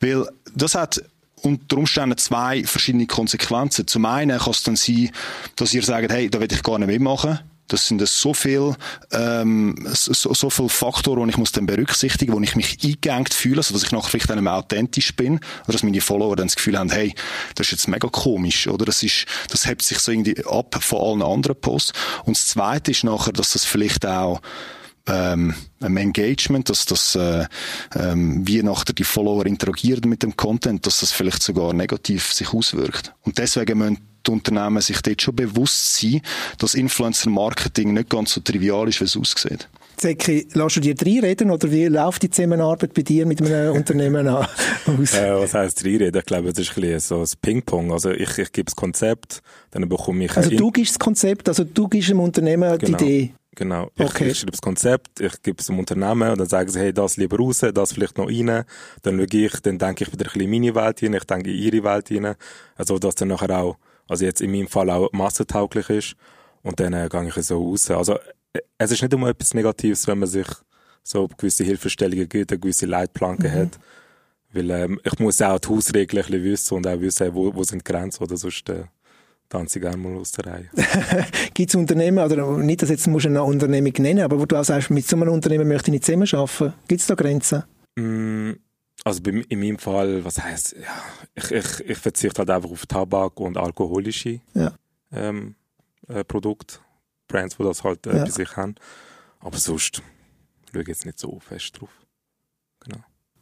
Weil 0.00 0.26
das 0.54 0.74
hat 0.74 1.02
unter 1.42 1.78
Umständen 1.78 2.16
zwei 2.16 2.64
verschiedene 2.64 3.06
Konsequenzen. 3.06 3.86
Zum 3.86 4.06
einen 4.06 4.38
kann 4.38 4.52
es 4.52 4.62
dann 4.62 4.76
sein, 4.76 5.10
dass 5.56 5.74
ihr 5.74 5.82
sagt, 5.82 6.12
hey, 6.12 6.30
da 6.30 6.40
will 6.40 6.52
ich 6.52 6.62
gar 6.62 6.78
nicht 6.78 6.88
mitmachen. 6.88 7.40
Das 7.66 7.86
sind 7.86 8.04
so 8.06 8.34
viel, 8.34 8.74
ähm, 9.12 9.76
so, 9.92 10.34
so 10.34 10.50
viele 10.50 10.68
Faktoren, 10.68 11.24
die 11.24 11.30
ich 11.30 11.36
muss 11.36 11.52
dann 11.52 11.66
berücksichtigen, 11.66 12.32
wo 12.32 12.40
ich 12.40 12.56
mich 12.56 12.78
eingeengt 12.82 13.32
fühle, 13.32 13.58
also 13.58 13.72
dass 13.74 13.84
ich 13.84 13.92
nachher 13.92 14.10
vielleicht 14.10 14.28
dann 14.28 14.46
authentisch 14.48 15.14
bin, 15.14 15.36
oder 15.64 15.72
dass 15.72 15.84
meine 15.84 16.00
Follower 16.00 16.34
dann 16.34 16.48
das 16.48 16.56
Gefühl 16.56 16.76
haben, 16.76 16.90
hey, 16.90 17.14
das 17.54 17.68
ist 17.68 17.72
jetzt 17.72 17.88
mega 17.88 18.08
komisch, 18.08 18.66
oder? 18.66 18.84
Das 18.84 19.04
ist, 19.04 19.24
das 19.50 19.66
hebt 19.66 19.82
sich 19.82 20.00
so 20.00 20.10
irgendwie 20.10 20.44
ab 20.46 20.76
von 20.80 21.00
allen 21.00 21.22
anderen 21.22 21.60
Posts. 21.60 21.92
Und 22.24 22.36
das 22.36 22.48
Zweite 22.48 22.90
ist 22.90 23.04
nachher, 23.04 23.32
dass 23.32 23.52
das 23.52 23.64
vielleicht 23.64 24.04
auch 24.04 24.40
ähm, 25.10 25.54
Engagement, 25.80 26.68
dass 26.68 26.86
das 26.86 27.14
äh, 27.14 27.46
ähm, 27.94 28.46
wie 28.46 28.62
nachher 28.62 28.92
die 28.92 29.04
Follower 29.04 29.46
interagieren 29.46 30.08
mit 30.08 30.22
dem 30.22 30.36
Content, 30.36 30.86
dass 30.86 31.00
das 31.00 31.12
vielleicht 31.12 31.42
sogar 31.42 31.72
negativ 31.72 32.32
sich 32.32 32.52
auswirkt. 32.52 33.12
Und 33.22 33.38
deswegen 33.38 33.78
müssen 33.78 33.98
die 34.26 34.30
Unternehmen 34.30 34.80
sich 34.80 35.00
dort 35.00 35.22
schon 35.22 35.36
bewusst 35.36 35.96
sein, 35.96 36.20
dass 36.58 36.74
Influencer-Marketing 36.74 37.94
nicht 37.94 38.10
ganz 38.10 38.34
so 38.34 38.40
trivial 38.40 38.88
ist, 38.88 39.00
wie 39.00 39.04
es 39.04 39.16
aussieht. 39.16 39.68
Zeki, 39.96 40.48
lässt 40.54 40.76
du 40.76 40.80
dir 40.80 40.94
drei 40.94 41.20
reden 41.20 41.50
oder 41.50 41.70
wie 41.70 41.84
läuft 41.86 42.22
die 42.22 42.30
Zusammenarbeit 42.30 42.94
bei 42.94 43.02
dir 43.02 43.26
mit 43.26 43.42
einem 43.42 43.74
Unternehmen 43.74 44.26
an? 44.28 44.46
Äh, 44.86 45.34
was 45.34 45.52
heisst 45.52 45.84
drei 45.84 45.96
reden? 45.98 46.16
Ich 46.16 46.24
glaube, 46.24 46.48
es 46.48 46.58
ist 46.58 46.70
ein 46.70 46.80
bisschen 46.80 47.00
so 47.00 47.20
ein 47.20 47.28
Ping-Pong. 47.42 47.92
Also 47.92 48.10
ich, 48.10 48.38
ich 48.38 48.50
gebe 48.52 48.64
das 48.64 48.76
Konzept, 48.76 49.42
dann 49.72 49.86
bekomme 49.88 50.24
ich... 50.24 50.36
Also 50.36 50.50
du 50.50 50.70
gibst 50.70 50.92
das 50.92 50.98
Konzept, 50.98 51.48
also 51.48 51.64
du 51.64 51.86
gibst 51.86 52.08
dem 52.08 52.20
Unternehmen 52.20 52.78
genau. 52.78 52.96
die 52.96 53.04
Idee? 53.04 53.32
Genau. 53.56 53.90
Ich, 53.96 54.04
okay. 54.04 54.28
ich 54.28 54.38
schreibe 54.38 54.52
das 54.52 54.62
Konzept, 54.62 55.20
ich 55.20 55.42
gebe 55.42 55.58
es 55.60 55.66
dem 55.66 55.78
Unternehmen 55.78 56.30
und 56.30 56.38
dann 56.38 56.48
sagen 56.48 56.68
sie, 56.68 56.78
hey, 56.78 56.92
das 56.92 57.16
lieber 57.16 57.36
raus, 57.38 57.60
das 57.74 57.92
vielleicht 57.92 58.16
noch 58.16 58.28
rein. 58.28 58.64
Dann 59.02 59.18
schaue 59.18 59.26
ich, 59.40 59.60
dann 59.60 59.78
denke 59.78 60.04
ich 60.04 60.12
wieder 60.12 60.26
ein 60.26 60.32
bisschen 60.32 60.40
in 60.42 60.50
meine 60.50 60.74
Welt 60.74 61.00
hinein, 61.00 61.18
ich 61.18 61.26
denke 61.26 61.50
in 61.50 61.58
ihre 61.58 61.84
Welt 61.84 62.08
hinein. 62.08 62.36
Also, 62.76 62.98
dass 62.98 63.16
dann 63.16 63.28
nachher 63.28 63.50
auch, 63.58 63.76
also 64.08 64.24
jetzt 64.24 64.40
in 64.40 64.52
meinem 64.52 64.68
Fall 64.68 64.88
auch 64.90 65.10
massentauglich 65.12 65.90
ist. 65.90 66.14
Und 66.62 66.78
dann 66.78 66.92
äh, 66.92 67.08
gehe 67.10 67.28
ich 67.28 67.34
so 67.34 67.62
raus. 67.62 67.90
Also, 67.90 68.14
äh, 68.52 68.60
es 68.78 68.92
ist 68.92 69.02
nicht 69.02 69.12
immer 69.12 69.28
etwas 69.28 69.52
Negatives, 69.52 70.06
wenn 70.06 70.20
man 70.20 70.28
sich 70.28 70.46
so 71.02 71.26
gewisse 71.26 71.64
Hilfestellungen 71.64 72.28
gibt, 72.28 72.52
eine 72.52 72.60
gewisse 72.60 72.86
Leitplanke 72.86 73.48
mhm. 73.48 73.52
hat. 73.52 73.78
Weil 74.52 74.70
ähm, 74.70 75.00
ich 75.02 75.18
muss 75.18 75.42
auch 75.42 75.58
die 75.58 75.68
Hausregeln 75.68 76.22
ein 76.22 76.30
bisschen 76.30 76.44
wissen 76.44 76.74
und 76.74 76.86
auch 76.86 77.00
wissen, 77.00 77.34
wo, 77.34 77.54
wo 77.54 77.64
sind 77.64 77.86
die 77.86 77.92
Grenzen 77.92 78.22
oder 78.22 78.36
sonst... 78.36 78.68
Äh, 78.68 78.84
tanze 79.50 79.80
gerne 79.80 79.98
mal 79.98 80.16
aus 80.16 80.32
der 80.32 80.46
Reihe. 80.46 80.70
Gibt 81.54 81.68
es 81.68 81.74
Unternehmen, 81.74 82.24
oder 82.24 82.56
nicht, 82.58 82.80
dass 82.80 82.88
jetzt 82.88 83.06
musst 83.06 83.26
du 83.26 83.28
eine 83.28 83.42
Unternehmung 83.42 83.92
nennen, 83.98 84.24
aber 84.24 84.40
wo 84.40 84.46
du 84.46 84.56
auch 84.56 84.64
sagst, 84.64 84.90
mit 84.90 85.06
so 85.06 85.16
einem 85.16 85.28
Unternehmen 85.28 85.68
möchte 85.68 85.90
ich 85.90 85.92
nicht 85.92 86.04
zusammenarbeiten, 86.04 86.72
gibt 86.88 87.00
es 87.02 87.06
da 87.06 87.14
Grenzen? 87.14 87.64
Mm, 87.96 88.52
also 89.04 89.20
bei, 89.22 89.30
in 89.30 89.60
meinem 89.60 89.78
Fall, 89.78 90.24
was 90.24 90.42
heisst, 90.42 90.76
ja, 90.80 91.02
ich, 91.34 91.50
ich, 91.50 91.90
ich 91.90 91.98
verzichte 91.98 92.38
halt 92.38 92.50
einfach 92.50 92.70
auf 92.70 92.86
Tabak 92.86 93.38
und 93.40 93.58
alkoholische 93.58 94.40
ja. 94.54 94.72
ähm, 95.12 95.56
äh, 96.08 96.24
Produkte, 96.24 96.78
Brands, 97.28 97.56
die 97.56 97.64
das 97.64 97.84
halt 97.84 98.06
äh, 98.06 98.16
ja. 98.16 98.24
bei 98.24 98.30
sich 98.30 98.56
haben. 98.56 98.76
Aber 99.40 99.58
sonst 99.58 100.02
schaue 100.72 100.82
ich 100.82 100.88
jetzt 100.88 101.06
nicht 101.06 101.18
so 101.18 101.38
fest 101.40 101.80
drauf. 101.80 101.90
Genau. 102.80 102.98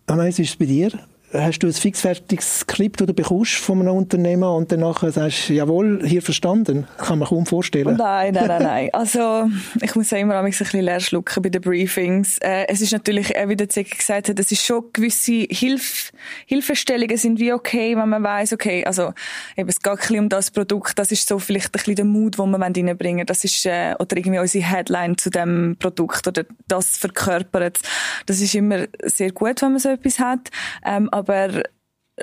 Anna, 0.07 0.25
wie 0.25 0.29
ist 0.31 0.38
es 0.38 0.57
bei 0.57 0.65
dir? 0.65 0.91
Hast 1.32 1.58
du 1.61 1.66
ein 1.66 1.73
fixfertiges 1.73 2.61
Skript, 2.61 3.00
das 3.00 3.06
du 3.06 3.14
bekommst 3.14 3.54
von 3.56 3.80
einem 3.80 3.94
Unternehmer 3.94 4.54
und 4.54 4.73
dann 4.73 4.80
nachher 4.80 5.12
sagst, 5.12 5.49
jawohl, 5.50 6.00
hier 6.04 6.23
verstanden? 6.23 6.87
Kann 6.97 7.18
man 7.18 7.28
kaum 7.28 7.47
vorstellen. 7.47 7.97
Nein, 7.97 8.35
nein, 8.35 8.47
nein, 8.47 8.62
nein. 8.62 8.88
Also, 8.99 9.49
ich 9.80 9.94
muss 9.94 10.11
ja 10.11 10.18
immer 10.18 10.38
ein 10.38 10.44
bisschen 10.44 10.80
leer 10.80 11.00
schlucken 11.00 11.42
bei 11.42 11.50
den 11.50 11.61
Briefings. 11.61 12.38
Äh, 12.38 12.66
es 12.68 12.80
ist 12.80 12.92
natürlich, 12.92 13.32
wie 13.47 13.56
der 13.56 13.68
Zeki 13.68 13.97
gesagt 13.97 14.28
hat, 14.28 14.38
es 14.38 14.50
ist 14.50 14.64
schon 14.64 14.85
gewisse 14.92 15.47
Hilf 15.50 16.12
Hilfestellungen 16.47 17.16
sind 17.16 17.38
wie 17.38 17.52
okay, 17.52 17.97
wenn 17.97 18.08
man 18.08 18.23
weiß, 18.23 18.52
okay, 18.52 18.85
also, 18.85 19.12
eben, 19.56 19.68
es 19.68 19.80
geht 19.80 19.92
ein 19.92 19.97
bisschen 19.99 20.18
um 20.18 20.28
das 20.28 20.50
Produkt, 20.50 20.99
das 20.99 21.12
ist 21.12 21.28
so 21.28 21.38
vielleicht 21.38 21.68
ein 21.68 21.73
bisschen 21.73 21.97
der 21.97 22.04
Mut, 22.04 22.38
den 22.38 22.50
wir 22.50 22.61
reinbringen 22.61 22.99
wollen. 23.18 23.26
Das 23.26 23.44
ist, 23.44 23.64
äh, 23.66 23.94
oder 23.99 24.16
irgendwie 24.16 24.38
unsere 24.38 24.64
Headline 24.64 25.16
zu 25.16 25.30
dem 25.30 25.76
Produkt 25.78 26.26
oder 26.26 26.44
das 26.66 26.97
verkörpert. 26.97 27.78
Das 28.26 28.40
ist 28.40 28.54
immer 28.54 28.87
sehr 29.04 29.32
gut, 29.32 29.62
wenn 29.62 29.73
man 29.73 29.78
so 29.78 29.90
etwas 29.90 30.18
hat. 30.18 30.50
Ähm, 30.85 31.08
aber 31.18 31.62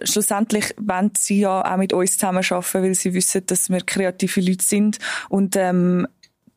schlussendlich 0.03 0.73
wollen 0.77 1.11
sie 1.17 1.39
ja 1.39 1.61
auch 1.61 1.77
mit 1.77 1.93
uns 1.93 2.17
zusammenarbeiten, 2.17 2.83
weil 2.83 2.95
sie 2.95 3.13
wissen, 3.13 3.45
dass 3.45 3.69
wir 3.69 3.81
kreative 3.81 4.41
Leute 4.41 4.65
sind 4.65 4.99
und 5.29 5.55
ähm, 5.55 6.07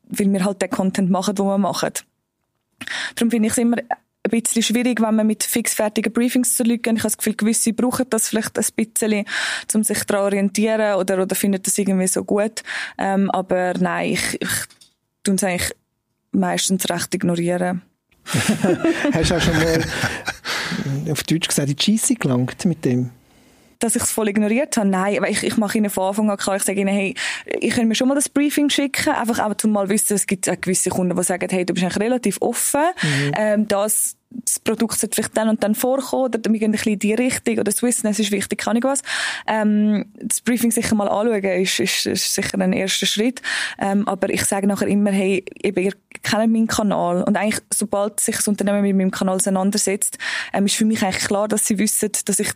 weil 0.03 0.31
wir 0.31 0.43
halt 0.43 0.61
den 0.61 0.69
Content 0.69 1.09
machen, 1.09 1.35
den 1.35 1.45
wir 1.45 1.57
machen. 1.57 1.93
Darum 3.15 3.31
finde 3.31 3.47
ich 3.47 3.53
es 3.53 3.57
immer 3.57 3.77
ein 3.77 4.41
bisschen 4.41 4.63
schwierig, 4.63 5.01
wenn 5.01 5.15
man 5.15 5.27
mit 5.27 5.43
fixfertigen 5.43 6.11
Briefings 6.11 6.55
zu 6.55 6.63
Leuten 6.63 6.81
geht. 6.81 6.93
Ich 6.93 6.99
habe 6.99 7.09
das 7.09 7.17
Gefühl, 7.17 7.35
gewisse 7.35 7.73
brauchen 7.73 8.05
das 8.09 8.29
vielleicht 8.29 8.57
ein 8.57 8.65
bisschen, 8.75 9.25
um 9.73 9.83
sich 9.83 10.03
daran 10.03 10.25
orientieren 10.25 10.95
oder, 10.95 11.21
oder 11.21 11.35
finden 11.35 11.61
das 11.61 11.77
irgendwie 11.77 12.07
so 12.07 12.23
gut. 12.23 12.63
Ähm, 12.97 13.29
aber 13.31 13.73
nein, 13.79 14.11
ich, 14.11 14.41
ich 14.41 14.49
tue 15.23 15.35
es 15.35 15.43
eigentlich 15.43 15.75
meistens 16.31 16.89
recht 16.89 17.13
ignorieren. 17.15 17.81
Hast 19.13 19.31
du 19.31 19.35
auch 19.35 19.41
schon 19.41 19.57
mal 19.57 19.83
auf 21.09 21.23
Deutsch 21.23 21.47
gesagt, 21.47 21.69
die 21.69 21.75
Cheesy 21.75 22.15
gelangt 22.15 22.65
mit 22.65 22.85
dem? 22.85 23.11
Dass 23.79 23.95
ich 23.95 24.03
es 24.03 24.11
voll 24.11 24.27
ignoriert 24.27 24.77
habe. 24.77 24.87
Nein, 24.87 25.17
aber 25.17 25.29
ich, 25.29 25.43
ich 25.43 25.57
mache 25.57 25.77
ihnen 25.77 25.89
von 25.89 26.09
Anfang 26.09 26.29
an 26.29 26.37
klar, 26.37 26.57
ich 26.57 26.63
sage 26.63 26.81
ihnen, 26.81 26.93
hey, 26.93 27.15
ich 27.45 27.73
kann 27.73 27.87
mir 27.87 27.95
schon 27.95 28.07
mal 28.07 28.15
das 28.15 28.29
Briefing 28.29 28.69
schicken, 28.69 29.13
einfach 29.13 29.39
auch 29.39 29.55
zum 29.55 29.71
mal 29.71 29.89
wissen, 29.89 30.13
es 30.13 30.27
gibt 30.27 30.49
auch 30.49 30.59
gewisse 30.59 30.89
Kunden, 30.89 31.15
die 31.15 31.23
sagen, 31.23 31.47
hey, 31.49 31.65
du 31.65 31.73
bist 31.73 31.85
eigentlich 31.85 31.99
relativ 31.99 32.37
offen, 32.41 32.81
mhm. 33.01 33.31
ähm, 33.37 33.67
das, 33.67 34.17
das 34.31 34.59
Produkt 34.59 34.99
sollte 34.99 35.15
vielleicht 35.15 35.37
dann 35.37 35.49
und 35.49 35.63
dann 35.63 35.75
vorkommen, 35.75 36.25
oder 36.25 36.39
wir 36.43 36.59
gehen 36.59 36.69
ein 36.69 36.73
bisschen 36.73 36.93
in 36.93 36.99
die 36.99 37.13
Richtung, 37.13 37.57
oder 37.57 37.71
Swissness 37.71 38.19
ist 38.19 38.31
wichtig, 38.31 38.59
kann 38.59 38.75
ich 38.75 38.83
was. 38.83 39.01
Ähm, 39.47 40.11
das 40.21 40.41
Briefing 40.41 40.71
sicher 40.71 40.95
mal 40.95 41.07
anschauen, 41.07 41.43
ist, 41.43 41.79
ist, 41.79 42.05
ist 42.05 42.35
sicher 42.35 42.59
ein 42.59 42.73
erster 42.73 43.05
Schritt. 43.05 43.41
Ähm, 43.79 44.07
aber 44.07 44.29
ich 44.29 44.45
sage 44.45 44.67
nachher 44.67 44.87
immer, 44.87 45.11
hey, 45.11 45.43
eben, 45.63 45.83
ihr 45.83 45.93
kennt 46.21 46.51
meinen 46.51 46.67
Kanal. 46.67 47.23
Und 47.23 47.37
eigentlich, 47.37 47.63
sobald 47.73 48.19
sich 48.19 48.35
das 48.35 48.47
Unternehmen 48.47 48.81
mit 48.81 48.95
meinem 48.95 49.11
Kanal 49.11 49.37
auseinandersetzt, 49.37 50.17
ähm, 50.53 50.65
ist 50.67 50.75
für 50.75 50.85
mich 50.85 51.01
eigentlich 51.01 51.25
klar, 51.25 51.47
dass 51.47 51.65
sie 51.65 51.79
wissen, 51.79 52.11
dass 52.25 52.39
ich 52.39 52.49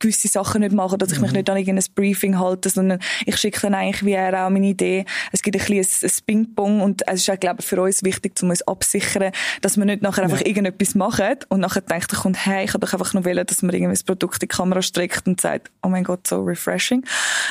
gewisse 0.00 0.28
Sachen 0.28 0.62
nicht 0.62 0.72
machen, 0.72 0.98
dass 0.98 1.12
ich 1.12 1.20
mich 1.20 1.30
mhm. 1.30 1.36
nicht 1.36 1.50
an 1.50 1.56
irgendein 1.56 1.84
Briefing 1.94 2.38
halte, 2.38 2.68
sondern 2.68 2.98
ich 3.26 3.36
schicke 3.36 3.60
dann 3.60 3.74
eigentlich 3.74 4.04
wie 4.04 4.12
er 4.12 4.46
auch 4.46 4.50
meine 4.50 4.66
Idee. 4.66 5.04
Es 5.30 5.42
gibt 5.42 5.56
ein 5.56 5.64
bisschen 5.64 6.08
ein, 6.08 6.10
Ping-Pong 6.26 6.80
und 6.80 7.06
es 7.06 7.20
ist 7.20 7.30
auch, 7.30 7.38
glaube 7.38 7.60
ich, 7.60 7.66
für 7.66 7.80
uns 7.80 8.02
wichtig, 8.02 8.32
um 8.42 8.50
uns 8.50 8.62
absichern, 8.62 9.32
dass 9.60 9.76
wir 9.76 9.84
nicht 9.84 10.02
nachher 10.02 10.24
einfach 10.24 10.40
irgendetwas 10.40 10.94
machen 10.94 11.36
und 11.48 11.60
nachher 11.60 11.82
denkt 11.82 12.10
Kunde, 12.14 12.38
hey, 12.42 12.64
ich 12.64 12.74
habe 12.74 12.84
doch 12.84 12.92
einfach 12.92 13.14
nur 13.14 13.24
wollen, 13.24 13.46
dass 13.46 13.62
man 13.62 13.74
irgendwie 13.74 13.92
das 13.92 14.02
Produkt 14.02 14.36
in 14.36 14.40
die 14.40 14.48
Kamera 14.48 14.82
streckt 14.82 15.26
und 15.26 15.40
sagt, 15.40 15.70
oh 15.82 15.88
mein 15.88 16.04
Gott, 16.04 16.26
so 16.26 16.42
refreshing. 16.42 17.04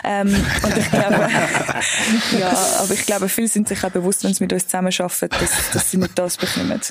Ähm, 0.03 0.27
und 0.63 0.77
ich 0.77 0.89
glaube, 0.91 1.15
ja, 2.39 2.51
aber 2.79 2.93
ich 2.93 3.05
glaube, 3.05 3.29
viele 3.29 3.47
sind 3.47 3.67
sich 3.67 3.83
auch 3.83 3.91
bewusst, 3.91 4.23
wenn 4.23 4.33
sie 4.33 4.43
mit 4.43 4.53
uns 4.53 4.65
zusammenarbeiten, 4.65 5.29
dass, 5.39 5.71
dass 5.71 5.91
sie 5.91 5.97
nicht 5.97 6.17
das 6.17 6.37
bekommen. 6.37 6.81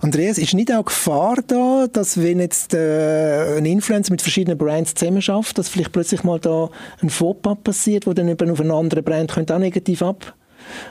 Andreas, 0.00 0.38
ist 0.38 0.54
nicht 0.54 0.72
auch 0.72 0.84
Gefahr 0.84 1.36
da, 1.46 1.86
dass 1.90 2.20
wenn 2.20 2.40
jetzt 2.40 2.74
äh, 2.74 3.56
ein 3.58 3.64
Influencer 3.64 4.12
mit 4.12 4.22
verschiedenen 4.22 4.58
Brands 4.58 4.94
zusammen 4.94 5.22
schafft, 5.22 5.58
dass 5.58 5.68
vielleicht 5.68 5.92
plötzlich 5.92 6.24
mal 6.24 6.40
da 6.40 6.70
ein 7.00 7.10
Fauxpas 7.10 7.56
passiert, 7.62 8.06
wo 8.06 8.12
dann 8.12 8.28
eben 8.28 8.50
auf 8.50 8.60
eine 8.60 8.74
andere 8.74 9.02
Brand 9.02 9.32
könnte 9.32 9.54
auch 9.54 9.58
negativ 9.58 10.02
ab, 10.02 10.34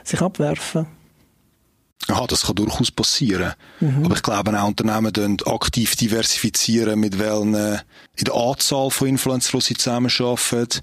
sich 0.04 0.22
abwerfen? 0.22 0.88
Ja, 2.08 2.26
das 2.26 2.44
kann 2.44 2.56
durchaus 2.56 2.92
passieren. 2.92 3.54
Mhm. 3.80 4.06
Aber 4.06 4.16
ich 4.16 4.24
glaube, 4.24 4.60
auch 4.60 4.68
Unternehmen 4.68 5.38
aktiv 5.46 5.96
diversifizieren, 5.96 7.00
mit 7.00 7.20
welchen, 7.20 7.54
in 7.54 8.26
der 8.26 8.34
Anzahl 8.34 8.90
von 8.90 9.08
Influencern, 9.10 9.60
die 9.60 9.66
sie 9.66 9.74
zusammenarbeiten 9.76 10.82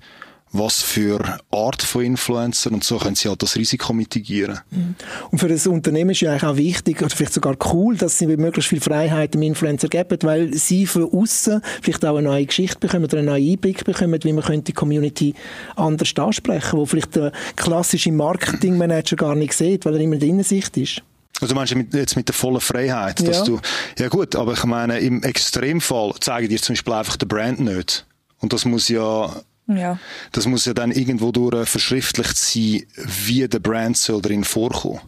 was 0.58 0.82
für 0.82 1.38
Art 1.50 1.82
von 1.82 2.02
Influencer 2.02 2.72
und 2.72 2.84
so 2.84 2.98
können 2.98 3.14
sie 3.14 3.28
halt 3.28 3.42
das 3.42 3.56
Risiko 3.56 3.92
mitigieren. 3.92 4.60
Mhm. 4.70 4.94
Und 5.30 5.38
für 5.38 5.48
das 5.48 5.66
Unternehmen 5.66 6.10
ist 6.10 6.20
ja 6.20 6.30
eigentlich 6.30 6.44
auch 6.44 6.56
wichtig 6.56 7.02
oder 7.02 7.14
vielleicht 7.14 7.34
sogar 7.34 7.56
cool, 7.72 7.96
dass 7.96 8.18
sie 8.18 8.26
möglichst 8.26 8.70
viel 8.70 8.80
Freiheit 8.80 9.34
dem 9.34 9.42
Influencer 9.42 9.88
geben, 9.88 10.18
weil 10.22 10.54
sie 10.54 10.86
von 10.86 11.10
außen 11.10 11.60
vielleicht 11.82 12.04
auch 12.04 12.16
eine 12.16 12.28
neue 12.28 12.46
Geschichte 12.46 12.78
bekommen 12.78 13.04
oder 13.04 13.18
einen 13.18 13.26
neuen 13.26 13.52
Einblick 13.52 13.84
bekommen, 13.84 14.18
wie 14.22 14.32
man 14.32 14.44
könnte 14.44 14.64
die 14.64 14.72
Community 14.72 15.34
anders 15.76 16.12
ansprechen, 16.16 16.78
wo 16.78 16.86
vielleicht 16.86 17.16
der 17.16 17.32
klassische 17.56 18.12
Marketingmanager 18.12 19.16
gar 19.16 19.34
nicht 19.34 19.52
sieht, 19.52 19.84
weil 19.84 19.94
er 19.94 20.00
immer 20.00 20.14
in 20.14 20.20
der 20.20 20.28
Innensicht 20.28 20.76
ist. 20.76 21.02
Also 21.40 21.54
meinst 21.54 21.72
du 21.72 21.76
mit, 21.76 21.92
jetzt 21.92 22.16
mit 22.16 22.28
der 22.28 22.34
vollen 22.34 22.60
Freiheit, 22.60 23.20
dass 23.26 23.38
ja. 23.38 23.44
du, 23.44 23.60
ja 23.98 24.08
gut, 24.08 24.34
aber 24.36 24.54
ich 24.54 24.64
meine, 24.64 24.98
im 25.00 25.22
Extremfall 25.22 26.14
zeigen 26.20 26.48
dir 26.48 26.60
zum 26.60 26.74
Beispiel 26.74 26.94
einfach 26.94 27.16
der 27.16 27.26
Brand 27.26 27.60
nicht. 27.60 28.06
Und 28.38 28.52
das 28.52 28.64
muss 28.64 28.88
ja 28.88 29.30
ja. 29.66 29.98
Das 30.32 30.46
muss 30.46 30.64
ja 30.64 30.74
dann 30.74 30.92
irgendwo 30.92 31.32
durch 31.32 31.68
verschriftlicht 31.68 32.36
sein, 32.36 32.86
wie 32.94 33.48
der 33.48 33.58
Brand 33.58 33.96
soll 33.96 34.22
drin 34.22 34.44
vorkommen. 34.44 35.00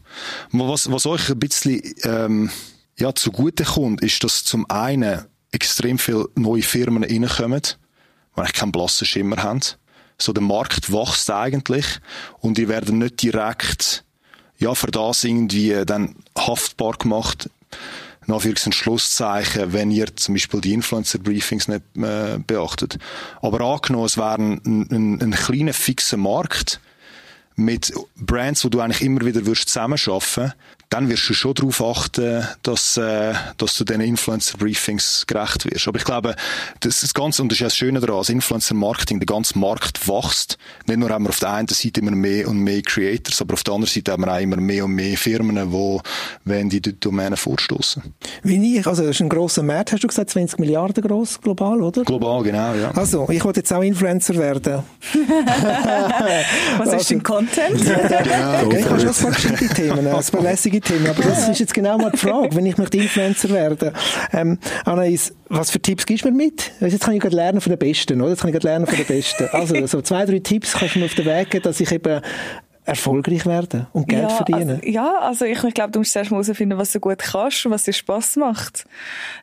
Was, 0.51 0.91
was 0.91 1.07
euch 1.07 1.31
ein 1.31 1.39
bisschen 1.39 1.81
ähm, 2.03 2.51
ja, 2.99 3.15
zugute 3.15 3.65
kommt, 3.65 4.03
ist, 4.03 4.23
dass 4.25 4.45
zum 4.45 4.69
einen 4.69 5.25
extrem 5.53 5.99
viele 5.99 6.29
neue 6.35 6.63
Firmen 6.63 7.05
reinkommen, 7.05 7.63
die 7.63 8.41
eigentlich 8.41 8.53
keinen 8.55 8.73
blassen 8.73 9.07
Schimmer 9.07 9.43
haben. 9.43 9.61
So, 10.21 10.33
der 10.33 10.43
Markt 10.43 10.93
wächst 10.93 11.31
eigentlich 11.31 11.87
und 12.41 12.59
die 12.59 12.69
werden 12.69 12.99
nicht 12.99 13.23
direkt 13.23 14.05
ja, 14.59 14.75
für 14.75 14.91
das 14.91 15.23
irgendwie 15.23 15.85
dann 15.87 16.17
haftbar 16.37 16.95
gemacht 16.95 17.49
in 18.29 18.35
Anführungs- 18.35 18.73
Schlusszeichen, 18.73 19.73
wenn 19.73 19.91
ihr 19.91 20.15
zum 20.15 20.35
Beispiel 20.35 20.61
die 20.61 20.75
Influencer-Briefings 20.75 21.69
nicht 21.69 21.83
äh, 21.97 22.39
beachtet. 22.47 22.99
Aber 23.41 23.61
angenommen, 23.63 24.05
es 24.05 24.17
wäre 24.17 24.35
ein, 24.35 24.61
ein, 24.65 25.21
ein 25.23 25.31
kleiner, 25.33 25.73
fixer 25.73 26.19
Markt 26.19 26.81
mit 27.57 27.93
Brands, 28.17 28.65
wo 28.65 28.69
du 28.69 28.81
eigentlich 28.81 29.03
immer 29.03 29.25
wieder 29.25 29.45
würdest 29.47 29.69
zusammenarbeiten 29.69 30.53
dann 30.91 31.09
wirst 31.11 31.29
du 31.29 31.35
schon 31.35 31.55
darauf 31.55 31.83
achten, 31.83 32.47
dass, 32.63 32.97
äh, 32.97 33.35
dass 33.59 33.77
du 33.77 33.85
den 33.85 34.01
Influencer-Briefings 34.01 35.27
gerecht 35.27 35.71
wirst. 35.71 35.87
Aber 35.87 35.99
ich 35.99 36.05
glaube, 36.05 36.35
das, 36.81 37.01
das 37.01 37.13
Ganze, 37.13 37.43
und 37.43 37.53
das 37.53 37.57
ist 37.57 37.61
ja 37.61 37.67
das 37.67 37.77
Schöne 37.77 38.01
daran, 38.01 38.17
als 38.17 38.31
Influencer-Marketing, 38.31 39.21
der 39.21 39.27
ganze 39.27 39.59
Markt 39.59 40.09
wächst. 40.09 40.57
Nicht 40.87 40.99
nur 40.99 41.11
haben 41.11 41.25
wir 41.25 41.31
auf 41.31 41.41
der 41.41 41.53
einen 41.53 41.69
Seite 41.69 42.01
immer 42.01 42.13
mehr 42.13 42.49
und 42.49 42.59
mehr 42.59 42.81
Creators, 42.83 43.43
aber 43.43 43.55
auf 43.55 43.65
der 43.65 43.75
anderen 43.75 43.93
Seite 43.93 44.13
haben 44.13 44.25
wir 44.25 44.33
auch 44.33 44.41
immer 44.41 44.57
mehr 44.57 44.85
und 44.87 44.93
mehr 44.93 45.17
Firmen, 45.19 45.57
die 45.57 45.99
wenn 46.45 46.71
die 46.71 46.81
Domäne 46.81 47.37
vorstoßen. 47.37 48.03
Wie 48.43 48.79
ich, 48.79 48.87
also 48.87 49.03
das 49.03 49.17
ist 49.17 49.21
ein 49.21 49.29
grosser 49.29 49.63
Markt, 49.63 49.93
hast 49.93 50.03
du 50.03 50.09
gesagt, 50.09 50.31
20 50.31 50.59
Milliarden 50.59 51.05
groß 51.05 51.41
global, 51.41 51.83
oder? 51.83 52.03
Global, 52.05 52.43
genau, 52.43 52.75
ja. 52.75 52.91
Also, 52.93 53.29
ich 53.31 53.45
wollte 53.45 53.61
jetzt 53.61 53.73
auch 53.73 53.83
Influencer 53.83 54.35
werden. 54.37 54.83
Was 56.79 56.89
also, 56.89 56.97
ist 56.97 57.11
dein 57.11 57.23
Content? 57.23 57.85
ja, 57.85 58.63
okay, 58.65 58.79
ich 58.81 58.87
habe 58.87 59.01
schon 59.01 59.27
ein 59.27 59.57
paar 59.57 59.75
Themen, 59.75 60.07
ein 60.07 60.25
paar 60.25 60.43
lässige 60.43 60.78
Themen. 60.81 61.09
Aber 61.09 61.23
das 61.23 61.49
ist 61.49 61.61
jetzt 61.61 61.75
genau 61.75 61.99
mal 61.99 62.11
die 62.11 62.19
Frage, 62.19 62.55
wenn 62.55 62.67
ich 62.67 62.77
möchte 62.79 62.99
Influencer 62.99 63.51
werden. 63.51 63.93
Ähm, 64.33 64.59
Anais, 64.85 65.33
was 65.49 65.71
für 65.71 65.81
Tipps 65.81 66.07
gibst 66.07 66.25
du 66.25 66.31
mir 66.31 66.37
mit? 66.37 66.73
Jetzt 66.81 67.05
kann 67.05 67.15
ich 67.15 67.21
gerade 67.21 67.37
lernen 67.37 67.61
von 67.61 67.71
den 67.71 67.79
Besten, 67.79 68.21
oder? 68.21 68.31
Jetzt 68.31 68.41
kann 68.41 68.51
ich 68.51 68.55
gerade 68.55 68.67
lernen 68.67 68.87
von 68.87 68.97
den 68.97 69.07
Besten. 69.07 69.49
Also, 69.53 69.87
so 69.87 70.03
zwei, 70.03 70.25
drei 70.25 70.39
Tipps 70.39 70.73
kannst 70.73 70.95
du 70.95 71.01
mir 71.01 71.07
auf 71.07 71.15
den 71.15 71.27
Weg 71.27 71.51
geben, 71.51 71.63
dass 71.63 71.81
ich 71.81 71.91
eben 71.93 72.21
erfolgreich 72.89 73.45
werden 73.45 73.87
und 73.93 74.09
Geld 74.09 74.23
ja, 74.23 74.29
verdienen? 74.31 74.81
Also, 74.81 74.89
ja, 74.89 75.19
also 75.21 75.45
ich, 75.45 75.63
ich 75.63 75.75
glaube, 75.75 75.93
du 75.93 75.99
musst 75.99 76.17
erst 76.17 76.31
mal 76.31 76.43
herausfinden, 76.43 76.79
was 76.79 76.93
du 76.93 77.01
gut 77.01 77.19
kannst 77.19 77.67
und 77.67 77.73
was 77.73 77.85
dir 77.85 77.93
Spass 77.93 78.37
macht. 78.37 78.87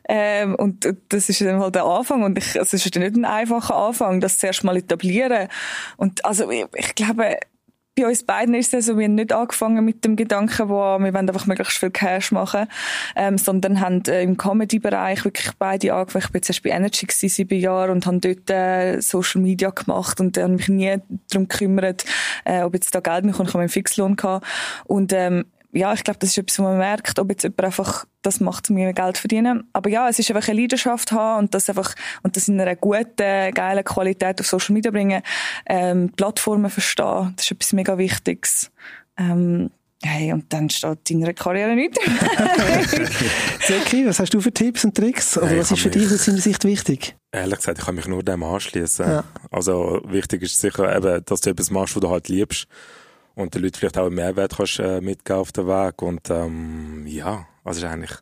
Ähm, 0.08 0.56
und 0.56 0.92
das 1.08 1.28
ist 1.28 1.40
dann 1.40 1.60
halt 1.60 1.76
der 1.76 1.84
Anfang 1.84 2.24
und 2.24 2.36
ich, 2.36 2.58
also 2.58 2.76
es 2.76 2.84
ist 2.84 2.96
nicht 2.96 3.16
ein 3.16 3.24
einfacher 3.24 3.76
Anfang, 3.76 4.20
das 4.20 4.38
zuerst 4.38 4.64
mal 4.64 4.76
etablieren. 4.76 5.48
Und 5.96 6.24
also 6.24 6.50
ich, 6.50 6.66
ich 6.74 6.94
glaube, 6.96 7.38
bei 7.96 8.06
uns 8.06 8.24
beiden 8.24 8.54
ist 8.54 8.74
es 8.74 8.86
so, 8.86 8.98
wir 8.98 9.06
haben 9.06 9.14
nicht 9.14 9.32
angefangen 9.32 9.84
mit 9.84 10.04
dem 10.04 10.16
Gedanken, 10.16 10.68
wo 10.68 10.98
wir 10.98 11.14
wollen 11.14 11.28
einfach 11.28 11.46
möglichst 11.46 11.78
viel 11.78 11.90
Cash 11.90 12.30
machen, 12.30 12.66
ähm, 13.16 13.38
sondern 13.38 13.80
haben 13.80 14.02
äh, 14.06 14.22
im 14.22 14.36
Comedy-Bereich 14.36 15.24
wirklich 15.24 15.50
beide 15.58 15.94
angefangen. 15.94 16.24
Ich 16.26 16.32
bin 16.32 16.38
jetzt 16.40 16.50
erst 16.50 16.62
bei 16.62 16.70
Energy 16.70 17.06
gewesen, 17.06 17.28
sieben 17.28 17.58
Jahre 17.58 17.92
und 17.92 18.04
habe 18.06 18.18
dort 18.18 18.50
äh, 18.50 19.00
Social 19.00 19.40
Media 19.40 19.70
gemacht 19.70 20.20
und 20.20 20.36
äh, 20.36 20.42
habe 20.42 20.52
mich 20.52 20.68
nie 20.68 20.98
darum 21.30 21.48
gekümmert, 21.48 22.04
äh, 22.44 22.62
ob 22.62 22.74
jetzt 22.74 22.94
da 22.94 23.00
Geld 23.00 23.24
mehr 23.24 23.34
kommt. 23.34 23.48
Ich 23.48 23.54
habe 23.54 23.62
einen 23.62 23.70
Fixlohn 23.70 24.16
gehabt. 24.16 24.46
Und 24.84 25.12
ähm, 25.14 25.46
ja, 25.72 25.92
ich 25.92 26.04
glaube, 26.04 26.18
das 26.18 26.30
ist 26.30 26.38
etwas, 26.38 26.58
wo 26.58 26.62
man 26.64 26.78
merkt, 26.78 27.18
ob 27.18 27.30
jetzt 27.30 27.42
jemand 27.42 27.64
einfach 27.64 28.06
das 28.22 28.40
macht, 28.40 28.70
um 28.70 28.76
mehr 28.76 28.92
Geld 28.92 29.16
zu 29.16 29.22
verdienen. 29.22 29.68
Aber 29.72 29.90
ja, 29.90 30.08
es 30.08 30.18
ist 30.18 30.30
einfach 30.30 30.48
eine 30.48 30.60
Leidenschaft 30.60 31.12
haben 31.12 31.44
und 31.44 31.54
das 31.54 31.68
einfach, 31.68 31.94
und 32.22 32.36
das 32.36 32.48
in 32.48 32.60
einer 32.60 32.76
guten, 32.76 33.52
geilen 33.54 33.84
Qualität 33.84 34.40
auf 34.40 34.46
Social 34.46 34.74
Media 34.74 34.90
bringen, 34.90 35.22
ähm, 35.66 36.10
Plattformen 36.16 36.70
verstehen. 36.70 37.34
Das 37.36 37.46
ist 37.46 37.52
etwas 37.52 37.72
mega 37.72 37.98
Wichtiges. 37.98 38.70
Ähm, 39.16 39.70
Hey, 40.02 40.30
und 40.32 40.52
dann 40.52 40.68
steht 40.68 41.10
deiner 41.10 41.32
Karriere 41.32 41.74
nicht. 41.74 41.98
Zeki, 43.60 44.06
was 44.06 44.20
hast 44.20 44.34
du 44.34 44.42
für 44.42 44.52
Tipps 44.52 44.84
und 44.84 44.94
Tricks? 44.94 45.38
Oder 45.38 45.48
Hey, 45.48 45.58
was 45.58 45.72
ist 45.72 45.80
für 45.80 45.88
dich 45.88 46.12
aus 46.12 46.26
deiner 46.26 46.38
Sicht 46.38 46.64
wichtig? 46.64 47.16
Ehrlich 47.32 47.56
gesagt, 47.56 47.78
ich 47.78 47.84
kann 47.84 47.94
mich 47.94 48.06
nur 48.06 48.22
dem 48.22 48.42
anschließen. 48.42 49.06
Ja. 49.06 49.24
Also 49.50 50.02
wichtig 50.04 50.42
ist 50.42 50.60
sicher 50.60 50.94
eben, 50.94 51.24
dass 51.24 51.40
du 51.40 51.50
etwas 51.50 51.70
machst, 51.70 51.96
was 51.96 52.02
du 52.02 52.10
halt 52.10 52.28
liebst 52.28 52.68
und 53.36 53.54
den 53.54 53.62
Leuten 53.62 53.76
vielleicht 53.78 53.96
auch 53.98 54.06
einen 54.06 54.16
Mehrwert 54.16 54.56
kannst 54.56 54.80
äh, 54.80 55.00
mitgeben 55.00 55.40
auf 55.40 55.52
den 55.52 55.68
Weg 55.68 56.02
und 56.02 56.28
ähm, 56.30 57.04
ja, 57.06 57.46
also 57.62 57.78
ist 57.78 57.84
eigentlich 57.92 58.12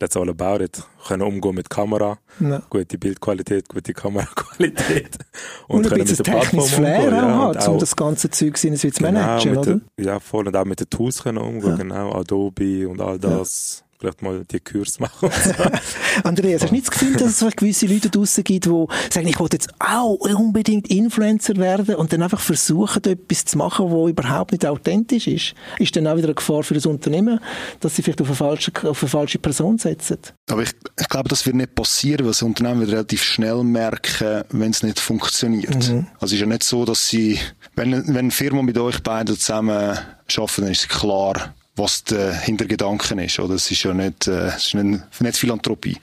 that's 0.00 0.16
all 0.16 0.28
about 0.28 0.62
it. 0.62 0.82
Können 1.06 1.22
umgehen 1.22 1.54
mit 1.54 1.70
Kamera, 1.70 2.18
Ja. 2.40 2.60
gute 2.68 2.98
Bildqualität, 2.98 3.68
gute 3.68 3.92
Kameraqualität 3.92 5.18
Und, 5.68 5.84
ein 5.84 5.88
können 5.90 6.02
bisschen 6.04 6.18
mit 6.18 6.26
der 6.26 6.32
Plattform 6.32 6.66
Flair 6.66 6.98
umgehen, 7.04 7.14
ja, 7.14 7.46
und 7.46 7.68
um 7.68 7.78
das 7.78 7.94
ganze 7.96 8.30
Zeug 8.30 8.58
sinnesweise 8.58 8.94
zu 8.94 9.04
genau, 9.04 9.20
managen, 9.20 9.56
oder? 9.56 9.74
den- 9.76 9.82
ja, 10.04 10.18
voll. 10.18 10.48
Und 10.48 10.56
auch 10.56 10.64
mit 10.64 10.80
den 10.80 10.90
Tools 10.90 11.22
können 11.22 11.38
umgehen, 11.38 11.70
Ja. 11.70 11.76
genau. 11.76 12.12
Adobe 12.12 12.88
und 12.88 13.00
all 13.00 13.18
das. 13.20 13.84
Vielleicht 14.04 14.20
mal 14.20 14.44
die 14.44 14.60
Kurs 14.60 15.00
machen. 15.00 15.30
Andreas, 16.24 16.60
hast 16.60 16.68
du 16.68 16.74
nicht 16.74 16.86
das 16.86 16.92
Gefühl, 16.92 17.16
dass 17.16 17.40
es 17.40 17.56
gewisse 17.56 17.86
Leute 17.86 18.10
draussen 18.10 18.44
gibt, 18.44 18.66
die 18.66 18.86
sagen, 19.10 19.26
ich 19.26 19.40
will 19.40 19.48
jetzt 19.50 19.70
auch 19.78 20.16
unbedingt 20.16 20.88
Influencer 20.88 21.56
werden 21.56 21.94
und 21.94 22.12
dann 22.12 22.20
einfach 22.20 22.40
versuchen, 22.40 23.02
etwas 23.02 23.46
zu 23.46 23.56
machen, 23.56 23.86
was 23.86 24.10
überhaupt 24.10 24.52
nicht 24.52 24.66
authentisch 24.66 25.26
ist? 25.26 25.54
Ist 25.78 25.96
dann 25.96 26.06
auch 26.06 26.18
wieder 26.18 26.26
eine 26.26 26.34
Gefahr 26.34 26.62
für 26.62 26.74
das 26.74 26.84
Unternehmen, 26.84 27.40
dass 27.80 27.96
sie 27.96 28.02
vielleicht 28.02 28.20
auf 28.20 28.28
eine 28.28 28.36
falsche, 28.36 28.72
auf 28.82 29.02
eine 29.02 29.08
falsche 29.08 29.38
Person 29.38 29.78
setzen? 29.78 30.18
Aber 30.50 30.62
ich, 30.62 30.72
ich 31.00 31.08
glaube, 31.08 31.30
das 31.30 31.46
wird 31.46 31.56
nicht 31.56 31.74
passieren, 31.74 32.26
weil 32.26 32.32
das 32.32 32.42
Unternehmen 32.42 32.80
wird 32.80 32.90
relativ 32.90 33.22
schnell 33.22 33.64
merken, 33.64 34.42
wenn 34.50 34.70
es 34.70 34.82
nicht 34.82 35.00
funktioniert. 35.00 35.74
Also 35.74 36.04
es 36.20 36.32
ist 36.32 36.40
ja 36.40 36.46
nicht 36.46 36.64
so, 36.64 36.84
dass 36.84 37.08
sie, 37.08 37.38
wenn, 37.74 37.92
wenn 38.08 38.16
eine 38.16 38.30
Firma 38.30 38.60
mit 38.60 38.76
euch 38.76 39.02
beiden 39.02 39.34
zusammen 39.38 39.70
arbeitet, 39.70 40.58
dann 40.58 40.68
ist 40.68 40.80
es 40.82 40.88
klar, 40.88 41.54
was 41.76 42.04
der 42.04 42.32
Hintergedanken 42.32 43.18
ist. 43.18 43.38
Oder 43.38 43.54
es 43.54 43.70
ist 43.70 43.82
ja 43.82 43.94
nicht, 43.94 44.28
äh, 44.28 44.48
es 44.48 44.66
ist 44.66 44.74
nicht, 44.74 45.20
nicht 45.20 45.36
Philanthropie. 45.36 45.98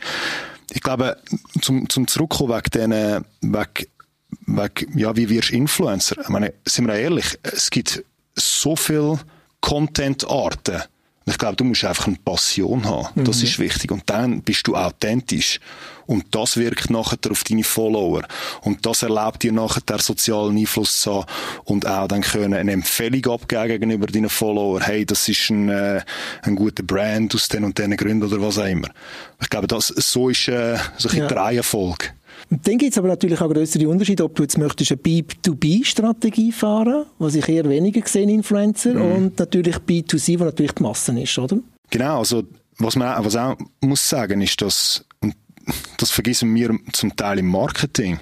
Ich 0.74 0.82
glaube, 0.82 1.18
zum, 1.62 1.90
zum 1.90 2.08
Zurückkommen 2.08 2.54
wegen 2.54 2.70
denen, 2.72 3.26
wegen, 3.42 3.88
wegen, 4.46 4.98
ja, 4.98 5.16
wie 5.16 5.30
wirst 5.30 5.50
du 5.50 5.56
Influencer? 5.56 6.22
Ich 6.22 6.30
meine, 6.30 6.54
sind 6.66 6.88
wir 6.88 6.96
ehrlich, 6.96 7.38
es 7.44 7.70
gibt 7.70 8.04
so 8.36 8.76
viel 8.76 9.18
Content-Arten. 9.60 10.84
Ich 11.26 11.38
glaube, 11.38 11.56
du 11.56 11.64
musst 11.64 11.86
einfach 11.86 12.08
eine 12.08 12.18
Passion 12.18 12.84
haben. 12.86 13.24
Das 13.24 13.44
ist 13.44 13.60
wichtig. 13.60 13.92
Und 13.92 14.10
dann 14.10 14.42
bist 14.42 14.68
du 14.68 14.76
authentisch. 14.76 15.60
Und 16.08 16.26
das 16.32 16.58
wirkt 16.58 16.90
nachher 16.90 17.20
auf 17.30 17.44
deine 17.44 17.64
Follower. 17.64 18.24
Und 18.62 18.86
das 18.86 19.04
erlaubt 19.04 19.44
dir 19.44 19.52
nachher 19.52 19.82
der 19.82 20.00
sozialen 20.00 20.58
Einfluss 20.58 21.02
zu 21.02 21.18
haben 21.18 21.26
und 21.64 21.86
auch 21.86 22.08
dann 22.08 22.22
können 22.22 22.56
eine 22.56 22.72
Empfehlung 22.72 23.34
abgeben 23.34 23.68
gegenüber 23.68 24.08
deinen 24.08 24.30
Follower. 24.30 24.82
Hey, 24.82 25.06
das 25.06 25.30
ist 25.30 25.50
ein, 25.52 25.70
äh, 25.70 26.02
ein 26.42 26.56
guter 26.56 26.84
Brand 26.84 27.36
aus 27.36 27.48
den 27.48 27.64
und 27.64 27.78
den 27.78 27.96
Gründen 27.96 28.24
oder 28.24 28.42
was 28.42 28.58
auch 28.58 28.66
immer. 28.66 28.90
Ich 29.42 29.50
glaube, 29.50 29.68
das, 29.68 29.88
so 29.88 30.30
ist, 30.30 30.48
äh, 30.48 30.78
so 30.98 31.08
ein 31.10 31.18
Ja. 31.18 31.28
der 31.28 31.38
Reihenfolge. 31.38 32.08
Und 32.52 32.68
dann 32.68 32.78
gibt 32.78 32.92
es 32.92 32.98
aber 32.98 33.08
natürlich 33.08 33.40
auch 33.40 33.50
größere 33.50 33.88
Unterschiede, 33.88 34.26
ob 34.26 34.36
du 34.36 34.44
jetzt 34.44 34.58
möchtest 34.58 34.92
eine 34.92 35.00
B2B-Strategie 35.02 36.52
fahren, 36.52 37.06
was 37.18 37.36
ich 37.36 37.48
eher 37.48 37.68
weniger 37.70 38.06
sehe 38.06 38.24
in 38.24 38.30
Influencer, 38.30 38.94
und 39.02 39.40
natürlich 39.40 39.78
B2C, 39.78 40.38
wo 40.38 40.44
natürlich 40.44 40.74
die 40.74 40.84
Massen 40.84 41.18
ist, 41.18 41.38
oder? 41.40 41.58
Genau, 41.90 42.20
also 42.20 42.44
was 42.78 42.98
man 42.98 43.18
auch, 43.18 43.24
was 43.24 43.38
auch 43.38 43.56
muss 43.80 44.08
sagen, 44.08 44.42
ist, 44.42 44.62
dass, 44.62 45.06
und 45.22 45.34
das 45.98 46.12
vergessen 46.12 46.54
wir 46.54 46.78
zum 46.92 47.16
Teil 47.16 47.40
im 47.40 47.48
Marketing, 47.48 48.20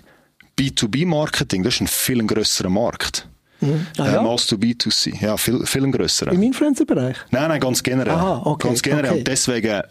B2B-Marketing, 0.59 1.63
das 1.63 1.75
ist 1.75 1.81
ein 1.81 1.87
viel 1.87 2.23
grösserer 2.25 2.69
Markt. 2.69 3.27
Ah, 3.61 3.65
ja? 3.97 4.19
Ähm, 4.21 4.27
als 4.27 4.47
du 4.47 4.55
B2C. 4.55 5.21
Ja, 5.21 5.35
viel, 5.37 5.65
viel 5.65 5.91
grösserer. 5.91 6.31
Im 6.31 6.43
Influencer-Bereich? 6.43 7.17
Nein, 7.31 7.49
nein, 7.49 7.59
ganz 7.59 7.83
generell. 7.83 8.13
Aha, 8.13 8.41
okay, 8.45 8.67
Ganz 8.67 8.81
generell. 8.81 9.11
okay. 9.11 9.19
Und 9.19 9.27
deswegen, 9.27 9.81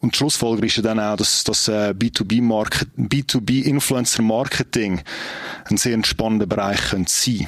und 0.00 0.14
die 0.14 0.18
Schlussfolgerung 0.18 0.66
ist 0.66 0.76
ja 0.76 0.82
dann 0.82 1.00
auch, 1.00 1.16
dass, 1.16 1.44
dass 1.44 1.68
äh, 1.68 1.94
B2B-Market, 1.96 2.88
B2B-Influencer-Marketing 2.96 5.00
ein 5.64 5.76
sehr 5.76 6.02
spannender 6.04 6.46
Bereich 6.46 6.90
könnte 6.90 7.10
sein. 7.10 7.46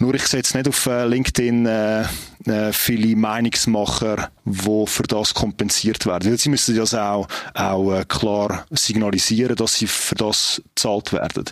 Nur 0.00 0.14
ich 0.14 0.26
sehe 0.26 0.38
jetzt 0.38 0.54
nicht 0.54 0.68
auf 0.68 0.86
äh, 0.86 1.06
LinkedIn 1.06 1.66
äh, 1.66 2.02
äh, 2.46 2.72
viele 2.72 3.16
Meinungsmacher, 3.16 4.30
die 4.44 4.86
für 4.86 5.02
das 5.02 5.34
kompensiert 5.34 6.06
werden. 6.06 6.30
Weil 6.30 6.38
sie 6.38 6.50
müssen 6.50 6.76
das 6.76 6.94
auch, 6.94 7.26
auch 7.54 7.92
äh, 7.92 8.04
klar 8.04 8.64
signalisieren, 8.70 9.56
dass 9.56 9.74
sie 9.74 9.88
für 9.88 10.14
das 10.14 10.62
bezahlt 10.74 11.12
werden. 11.12 11.44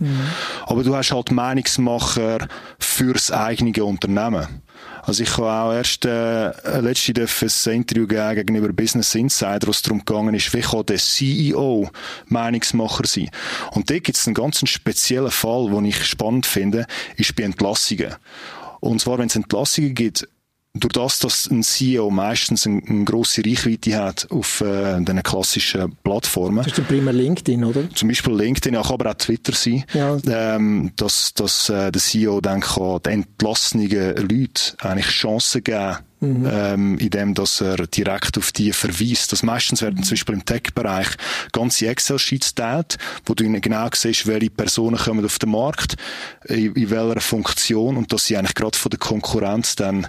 Aber 0.66 0.84
du 0.84 0.94
hast 0.94 1.12
halt 1.12 1.32
Meinungsmacher 1.32 2.46
fürs 2.78 3.32
eigene 3.32 3.84
Unternehmen. 3.84 4.62
Also 5.02 5.22
ich 5.22 5.36
habe 5.36 5.50
auch 5.50 5.72
erst 5.72 6.04
äh, 6.04 6.80
letzte 6.80 7.14
dürfen 7.14 7.48
ein 7.66 7.72
Interview 7.72 8.06
geben 8.06 8.34
gegenüber 8.34 8.72
Business 8.72 9.14
Insider, 9.14 9.66
wo 9.66 9.70
es 9.70 9.82
darum 9.82 10.04
gegangen 10.04 10.34
ist, 10.34 10.52
wie 10.52 10.60
kann 10.60 10.86
der 10.86 10.96
CEO 10.96 11.88
Meinungsmacher 12.26 13.06
sein. 13.06 13.30
Und 13.72 13.88
da 13.90 13.94
gibt 13.94 14.16
es 14.16 14.26
einen 14.26 14.34
ganz 14.34 14.68
speziellen 14.68 15.30
Fall, 15.30 15.70
den 15.70 15.84
ich 15.84 16.04
spannend 16.04 16.46
finde, 16.46 16.86
ist 17.16 17.36
bei 17.36 17.44
Entlassungen. 17.44 18.14
Und 18.80 19.00
zwar, 19.00 19.18
wenn 19.18 19.28
es 19.28 19.36
Entlassungen 19.36 19.94
gibt, 19.94 20.28
durch 20.80 20.92
das, 20.92 21.18
dass 21.18 21.46
ein 21.50 21.62
CEO 21.62 22.10
meistens 22.10 22.66
eine, 22.66 22.82
eine 22.86 23.04
grosse 23.04 23.42
Reichweite 23.44 23.96
hat 23.96 24.26
auf 24.30 24.60
äh, 24.60 25.00
den 25.00 25.22
klassischen 25.22 25.96
Plattformen, 26.02 26.58
Das 26.58 26.68
ist 26.68 26.78
dann 26.78 26.86
primär 26.86 27.12
LinkedIn, 27.12 27.64
oder? 27.64 27.88
zum 27.94 28.08
Beispiel 28.08 28.34
LinkedIn, 28.34 28.74
ja, 28.74 28.82
kann 28.82 28.92
aber 28.92 29.10
auch 29.10 29.14
Twitter 29.14 29.52
sein, 29.52 29.84
Ja. 29.94 30.16
ähm, 30.28 30.92
dass, 30.96 31.34
dass 31.34 31.68
äh, 31.68 31.90
der 31.92 32.00
CEO 32.02 32.40
dann 32.40 32.60
kann 32.60 33.00
den 33.02 33.12
entlassenen 33.12 33.88
Leuten 33.90 34.76
eigentlich 34.80 35.06
Chancen 35.06 35.64
geben 35.64 35.96
ähm, 36.22 36.98
indem 36.98 37.34
dass 37.34 37.60
er 37.60 37.86
direkt 37.86 38.38
auf 38.38 38.50
die 38.52 38.72
verweist. 38.72 39.32
Das 39.32 39.42
meistens 39.42 39.82
werden 39.82 40.02
zum 40.02 40.14
Beispiel 40.14 40.34
im 40.34 40.44
Tech-Bereich 40.44 41.08
ganze 41.52 41.88
Excel-Sheets 41.88 42.54
teilt, 42.54 42.96
wo 43.26 43.34
du 43.34 43.44
genau 43.60 43.88
siehst, 43.94 44.26
welche 44.26 44.50
Personen 44.50 44.96
kommen 44.96 45.24
auf 45.24 45.38
den 45.38 45.50
Markt, 45.50 45.96
in, 46.46 46.72
in 46.74 46.90
welcher 46.90 47.20
Funktion 47.20 47.96
und 47.96 48.12
dass 48.12 48.26
sie 48.26 48.36
eigentlich 48.36 48.54
gerade 48.54 48.78
von 48.78 48.90
der 48.90 48.98
Konkurrenz 48.98 49.76
dann 49.76 50.06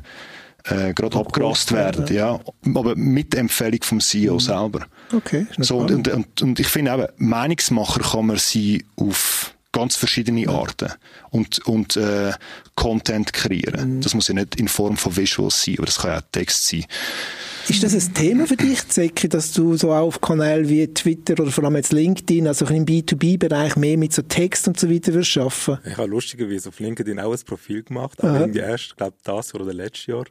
äh, 0.70 0.94
gerade 0.94 1.18
abgerast 1.18 1.72
werden, 1.72 2.14
ja. 2.14 2.40
Aber 2.74 2.96
mit 2.96 3.36
Empfehlung 3.36 3.82
vom 3.84 4.00
CEO 4.00 4.40
selber. 4.40 4.86
Okay. 5.14 5.48
So, 5.58 5.78
und, 5.78 5.92
und, 5.92 6.08
und, 6.08 6.42
und 6.42 6.60
ich 6.60 6.68
finde 6.68 6.92
eben, 6.92 7.08
Meinungsmacher 7.18 8.02
kann 8.02 8.28
man 8.28 8.38
sein 8.38 8.84
auf 8.96 9.54
ganz 9.72 9.96
verschiedene 9.96 10.50
Arten 10.50 10.92
und, 11.30 11.60
und 11.68 11.98
äh, 11.98 12.32
Content 12.76 13.32
kreieren. 13.34 14.02
Das 14.02 14.14
muss 14.14 14.28
ja 14.28 14.34
nicht 14.34 14.56
in 14.56 14.68
Form 14.68 14.98
von 14.98 15.16
Visuals 15.16 15.64
sein, 15.64 15.76
aber 15.78 15.86
das 15.86 16.00
kann 16.00 16.12
ja 16.12 16.18
auch 16.18 16.24
Text 16.32 16.68
sein. 16.68 16.86
Ist 17.70 17.84
das 17.84 17.94
ein 17.94 18.14
Thema 18.14 18.48
für 18.48 18.56
dich, 18.56 18.88
Zeki, 18.88 19.28
dass 19.28 19.52
du 19.52 19.76
so 19.76 19.92
auch 19.92 20.08
auf 20.08 20.22
Kanälen 20.22 20.70
wie 20.70 20.88
Twitter 20.88 21.34
oder 21.34 21.52
vor 21.52 21.66
allem 21.66 21.76
jetzt 21.76 21.92
LinkedIn, 21.92 22.48
also 22.48 22.66
im 22.66 22.86
B2B-Bereich 22.86 23.76
mehr 23.76 23.98
mit 23.98 24.14
so 24.14 24.22
Text 24.22 24.70
und 24.70 24.80
so 24.80 24.90
weiter 24.90 25.14
wirst 25.14 25.38
arbeiten? 25.38 25.78
Ich 25.86 25.98
habe 25.98 26.08
lustigerweise 26.08 26.70
auf 26.70 26.80
LinkedIn 26.80 27.20
auch 27.20 27.34
ein 27.34 27.40
Profil 27.46 27.84
gemacht, 27.84 28.24
aber 28.24 28.40
irgendwie 28.40 28.60
erst, 28.60 28.96
glaube 28.96 29.18
das 29.24 29.54
oder 29.54 29.74
letztes 29.74 30.06
Jahr. 30.06 30.24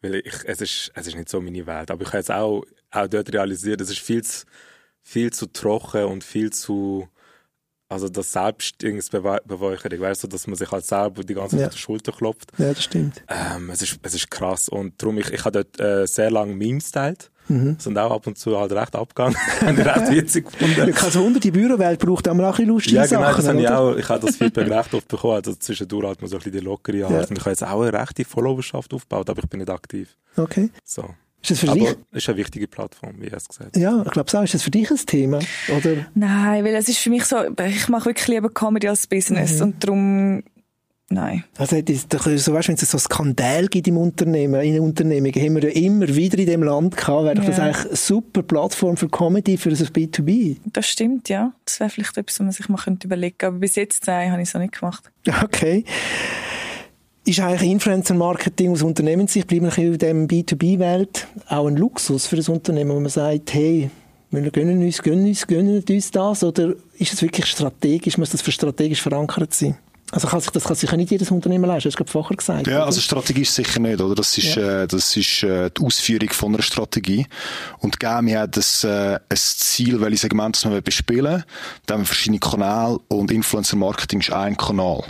Weil 0.00 0.16
ich, 0.16 0.34
es 0.44 0.60
ist, 0.60 0.92
es 0.94 1.06
ist 1.08 1.16
nicht 1.16 1.28
so 1.28 1.40
meine 1.40 1.66
Welt. 1.66 1.90
Aber 1.90 2.02
ich 2.02 2.08
habe 2.08 2.18
jetzt 2.18 2.30
auch, 2.30 2.64
auch 2.90 3.06
dort 3.08 3.32
realisiert, 3.32 3.80
es 3.80 3.90
ist 3.90 3.98
viel 3.98 4.22
zu, 4.22 4.46
viel 5.02 5.32
zu 5.32 5.46
trocken 5.46 6.04
und 6.04 6.22
viel 6.22 6.50
zu, 6.50 7.08
also 7.88 8.08
das 8.08 8.32
Selbstbeweihräucherung, 8.32 10.00
weißt 10.00 10.24
du, 10.24 10.26
dass 10.28 10.46
man 10.46 10.56
sich 10.56 10.70
halt 10.70 10.84
selber 10.84 11.24
die 11.24 11.34
ganze 11.34 11.56
Zeit 11.56 11.60
Ja. 11.60 11.66
auf 11.68 11.74
die 11.74 11.78
Schulter 11.80 12.12
klopft. 12.12 12.52
Ja, 12.58 12.68
das 12.72 12.84
stimmt. 12.84 13.22
Ähm, 13.28 13.70
es 13.70 13.82
ist, 13.82 13.98
es 14.02 14.14
ist 14.14 14.30
krass. 14.30 14.68
Und 14.68 15.00
darum, 15.02 15.18
ich, 15.18 15.30
ich 15.32 15.44
habe 15.44 15.64
dort 15.64 15.80
äh, 15.80 16.06
sehr 16.06 16.30
lange 16.30 16.54
Memes 16.54 16.90
teilt. 16.90 17.30
Mhm. 17.48 17.76
Sind 17.78 17.98
auch 17.98 18.10
ab 18.10 18.26
und 18.26 18.38
zu 18.38 18.58
halt 18.58 18.72
recht 18.72 18.94
abgegangen. 18.94 19.36
Haben 19.60 19.76
die 19.76 19.82
recht 19.82 20.10
witzig 20.10 20.46
gefunden. 20.46 20.94
Wunder, 21.24 21.40
die 21.40 21.50
Bürowelt 21.50 21.98
braucht 21.98 22.28
auch 22.28 22.34
mal 22.34 22.44
ein 22.44 22.50
bisschen 22.52 22.66
lustige 22.68 22.96
Ja, 22.96 23.06
genau, 23.06 23.20
Sachen, 23.22 23.36
das 23.36 23.48
habe 23.48 23.60
ich 23.60 23.68
auch. 23.68 23.96
Ich 23.96 24.08
habe 24.08 24.26
das 24.26 24.36
Feedback 24.36 24.70
recht 24.70 24.94
oft 24.94 25.08
bekommen. 25.08 25.34
Also 25.34 25.54
zwischendurch 25.54 26.08
hat 26.08 26.20
man 26.20 26.28
so 26.28 26.36
ein 26.36 26.38
bisschen 26.38 26.52
die 26.52 26.64
lockere 26.64 27.04
Art. 27.04 27.12
Ja. 27.12 27.20
Und 27.20 27.32
ich 27.32 27.40
habe 27.40 27.50
jetzt 27.50 27.64
auch 27.64 27.82
eine 27.82 27.92
rechte 27.92 28.24
Followerschaft 28.24 28.92
aufgebaut, 28.94 29.30
aber 29.30 29.42
ich 29.42 29.48
bin 29.48 29.60
nicht 29.60 29.70
aktiv. 29.70 30.16
Okay. 30.36 30.70
So. 30.84 31.04
Ist 31.40 31.52
das 31.52 31.58
für 31.60 31.68
Aber 31.68 31.78
dich? 31.78 31.96
es 32.10 32.24
ist 32.24 32.28
eine 32.28 32.38
wichtige 32.38 32.66
Plattform, 32.66 33.14
wie 33.20 33.28
er 33.28 33.36
es 33.36 33.46
gesagt 33.48 33.76
hat. 33.76 33.80
Ja, 33.80 34.02
ich 34.04 34.10
glaube 34.10 34.38
auch. 34.38 34.42
Ist 34.42 34.54
das 34.54 34.62
für 34.62 34.70
dich 34.70 34.90
ein 34.90 34.96
Thema? 34.96 35.38
Oder? 35.76 36.06
Nein, 36.14 36.64
weil 36.64 36.74
es 36.74 36.88
ist 36.88 36.98
für 36.98 37.10
mich 37.10 37.24
so, 37.24 37.36
ich 37.64 37.88
mache 37.88 38.06
wirklich 38.06 38.26
lieber 38.28 38.50
Comedy 38.50 38.88
als 38.88 39.06
Business 39.06 39.60
und 39.60 39.82
darum, 39.84 40.42
nein. 41.10 41.44
Also, 41.56 41.80
das, 41.80 42.08
das, 42.08 42.24
so, 42.44 42.52
weißt, 42.52 42.68
wenn 42.68 42.74
es 42.76 42.90
so 42.90 42.98
Skandal 42.98 43.68
gibt 43.68 43.88
im 43.88 43.96
Unternehmen, 43.96 44.60
in 44.60 44.80
Unternehmen, 44.80 45.32
haben 45.32 45.54
wir 45.56 45.64
ja 45.64 45.70
immer 45.70 46.08
wieder 46.08 46.38
in 46.38 46.46
dem 46.46 46.62
Land 46.62 46.96
gehabt, 46.96 47.24
wäre 47.24 47.34
doch 47.34 47.44
das 47.44 47.58
Ja. 47.58 47.64
eigentlich 47.64 47.86
eine 47.86 47.96
super 47.96 48.42
Plattform 48.42 48.96
für 48.96 49.08
Comedy, 49.08 49.56
für 49.56 49.74
so 49.74 49.84
B2B. 49.84 50.56
Das 50.72 50.86
stimmt, 50.88 51.28
ja. 51.28 51.52
Das 51.64 51.80
wäre 51.80 51.90
vielleicht 51.90 52.16
etwas, 52.16 52.34
was 52.34 52.44
man 52.44 52.52
sich 52.52 52.68
mal 52.68 52.78
könnte 52.78 53.06
überlegen 53.06 53.36
könnte. 53.38 53.46
Aber 53.48 53.58
bis 53.58 53.76
jetzt, 53.76 54.06
nein, 54.06 54.32
habe 54.32 54.42
ich 54.42 54.48
es 54.48 54.54
noch 54.54 54.60
nicht 54.60 54.78
gemacht. 54.78 55.10
Okay. 55.42 55.84
Ist 57.24 57.40
eigentlich 57.40 57.70
Influencer-Marketing 57.70 58.70
aus 58.72 58.82
Unternehmenssicht, 58.82 59.46
bleiben 59.46 59.66
wir 59.66 59.78
in 59.78 59.98
dieser 59.98 60.12
B2B-Welt, 60.12 61.26
auch 61.48 61.66
ein 61.66 61.76
Luxus 61.76 62.26
für 62.26 62.36
das 62.36 62.48
Unternehmen, 62.48 62.90
wo 62.90 63.00
man 63.00 63.10
sagt, 63.10 63.52
hey, 63.52 63.90
wir 64.30 64.50
gönnen 64.50 64.82
uns, 64.82 65.02
gönnen 65.02 65.26
uns, 65.26 65.46
gönnen 65.46 65.84
uns 65.88 66.10
das, 66.10 66.42
oder 66.42 66.74
ist 66.98 67.12
es 67.12 67.20
wirklich 67.20 67.46
strategisch, 67.46 68.16
muss 68.16 68.30
das 68.30 68.40
für 68.40 68.52
strategisch 68.52 69.02
verankert 69.02 69.52
sein? 69.52 69.76
Also 70.10 70.26
kann 70.26 70.40
sich, 70.40 70.50
das 70.50 70.64
kann 70.64 70.74
sich 70.74 70.90
ja 70.90 70.96
nicht 70.96 71.10
jedes 71.10 71.30
Unternehmen 71.30 71.66
leisten, 71.66 71.90
das 71.90 71.98
hast 71.98 72.08
du 72.08 72.12
vorher 72.12 72.36
gesagt. 72.36 72.66
Ja, 72.66 72.76
oder? 72.76 72.86
also 72.86 73.00
Strategie 73.00 73.42
ist 73.42 73.54
sicher 73.54 73.78
nicht, 73.78 74.00
oder? 74.00 74.14
Das 74.14 74.38
ist, 74.38 74.54
ja. 74.54 74.82
äh, 74.82 74.86
das 74.86 75.16
ist 75.16 75.42
äh, 75.42 75.70
die 75.70 75.84
Ausführung 75.84 76.30
von 76.30 76.54
einer 76.54 76.62
Strategie. 76.62 77.26
Und 77.80 78.00
Gami 78.00 78.32
hat 78.32 78.56
das, 78.56 78.84
äh, 78.84 79.18
ein 79.28 79.36
Ziel, 79.36 80.00
welche 80.00 80.16
Segmente 80.16 80.60
das 80.60 80.70
man 80.70 80.82
bespielen 80.82 81.44
Da 81.84 81.94
haben 81.94 82.02
wir 82.02 82.06
verschiedene 82.06 82.38
Kanäle 82.38 82.98
und 83.08 83.30
Influencer 83.30 83.76
Marketing 83.76 84.20
ist 84.20 84.32
ein 84.32 84.56
Kanal. 84.56 85.04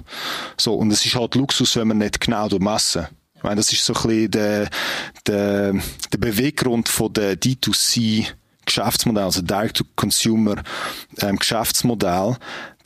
So, 0.57 0.75
und 0.75 0.91
es 0.91 1.07
ist 1.07 1.15
halt 1.15 1.37
Luxus, 1.37 1.77
wenn 1.77 1.89
man 1.89 1.99
nicht 1.99 2.21
genau 2.21 2.49
messen. 2.59 3.07
Ich 3.37 3.45
meine, 3.45 3.57
das 3.57 3.73
ist 3.73 3.85
so 3.85 3.95
ein 3.95 4.03
bisschen 4.03 4.31
der, 4.33 4.69
der, 5.29 5.73
der 6.13 6.19
Beweggrund 6.19 6.89
von 6.89 7.13
der 7.13 7.37
D2C 7.37 8.27
Geschäftsmodell, 8.69 9.25
also 9.25 9.41
Direct-to-Consumer 9.41 10.57
ähm, 11.23 11.39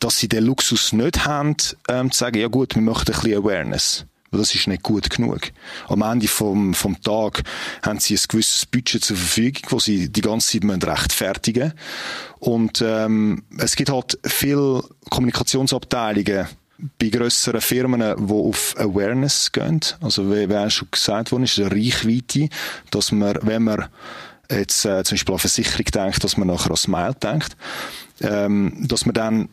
dass 0.02 0.18
sie 0.18 0.28
den 0.28 0.44
Luxus 0.44 0.92
nicht 0.92 1.24
haben, 1.24 1.56
ähm, 1.88 2.10
zu 2.10 2.18
sagen, 2.18 2.38
ja 2.38 2.48
gut, 2.48 2.74
wir 2.74 2.82
möchten 2.82 3.12
ein 3.12 3.20
bisschen 3.20 3.38
Awareness. 3.38 4.06
Das 4.32 4.54
ist 4.54 4.66
nicht 4.66 4.82
gut 4.82 5.10
genug. 5.10 5.52
Am 5.88 6.00
Ende 6.00 6.26
vom, 6.26 6.72
vom 6.72 7.00
Tag 7.02 7.42
haben 7.82 8.00
sie 8.00 8.14
ein 8.14 8.20
gewisses 8.28 8.64
Budget 8.64 9.04
zur 9.04 9.16
Verfügung, 9.16 9.62
wo 9.68 9.78
sie 9.78 10.08
die 10.08 10.22
ganze 10.22 10.58
Zeit 10.58 10.84
rechtfertigen 10.84 11.64
müssen. 11.64 11.78
Und 12.40 12.82
ähm, 12.84 13.42
es 13.58 13.76
gibt 13.76 13.90
halt 13.90 14.18
viele 14.24 14.82
Kommunikationsabteilungen, 15.10 16.48
bei 16.98 17.10
grösseren 17.10 17.60
Firmen, 17.60 18.00
die 18.00 18.32
auf 18.32 18.74
Awareness 18.76 19.52
gehen, 19.52 19.80
also 20.00 20.32
wie, 20.32 20.48
wie 20.48 20.70
schon 20.70 20.88
gesagt 20.90 21.30
worden 21.30 21.44
ist, 21.44 21.58
eine 21.60 21.70
Reichweite, 21.70 22.48
dass 22.90 23.12
man, 23.12 23.38
wenn 23.42 23.62
man 23.62 23.86
jetzt 24.50 24.84
äh, 24.84 25.04
zum 25.04 25.14
Beispiel 25.14 25.34
an 25.34 25.38
Versicherung 25.38 25.84
denkt, 25.84 26.24
dass 26.24 26.36
man 26.36 26.48
nachher 26.48 26.70
an 26.70 26.76
Smile 26.76 27.14
denkt, 27.22 27.56
ähm, 28.20 28.84
dass 28.88 29.06
man 29.06 29.14
dann 29.14 29.48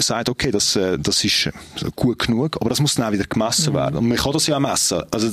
sagt, 0.00 0.28
okay, 0.28 0.50
das, 0.50 0.76
äh, 0.76 0.98
das 0.98 1.24
ist 1.24 1.50
gut 1.96 2.18
genug, 2.18 2.56
aber 2.60 2.70
das 2.70 2.80
muss 2.80 2.94
dann 2.94 3.06
auch 3.06 3.12
wieder 3.12 3.24
gemessen 3.24 3.72
mhm. 3.72 3.76
werden. 3.76 3.96
Und 3.96 4.08
man 4.08 4.16
kann 4.16 4.32
das 4.32 4.46
ja 4.46 4.56
auch 4.56 4.60
messen. 4.60 5.02
Also, 5.10 5.28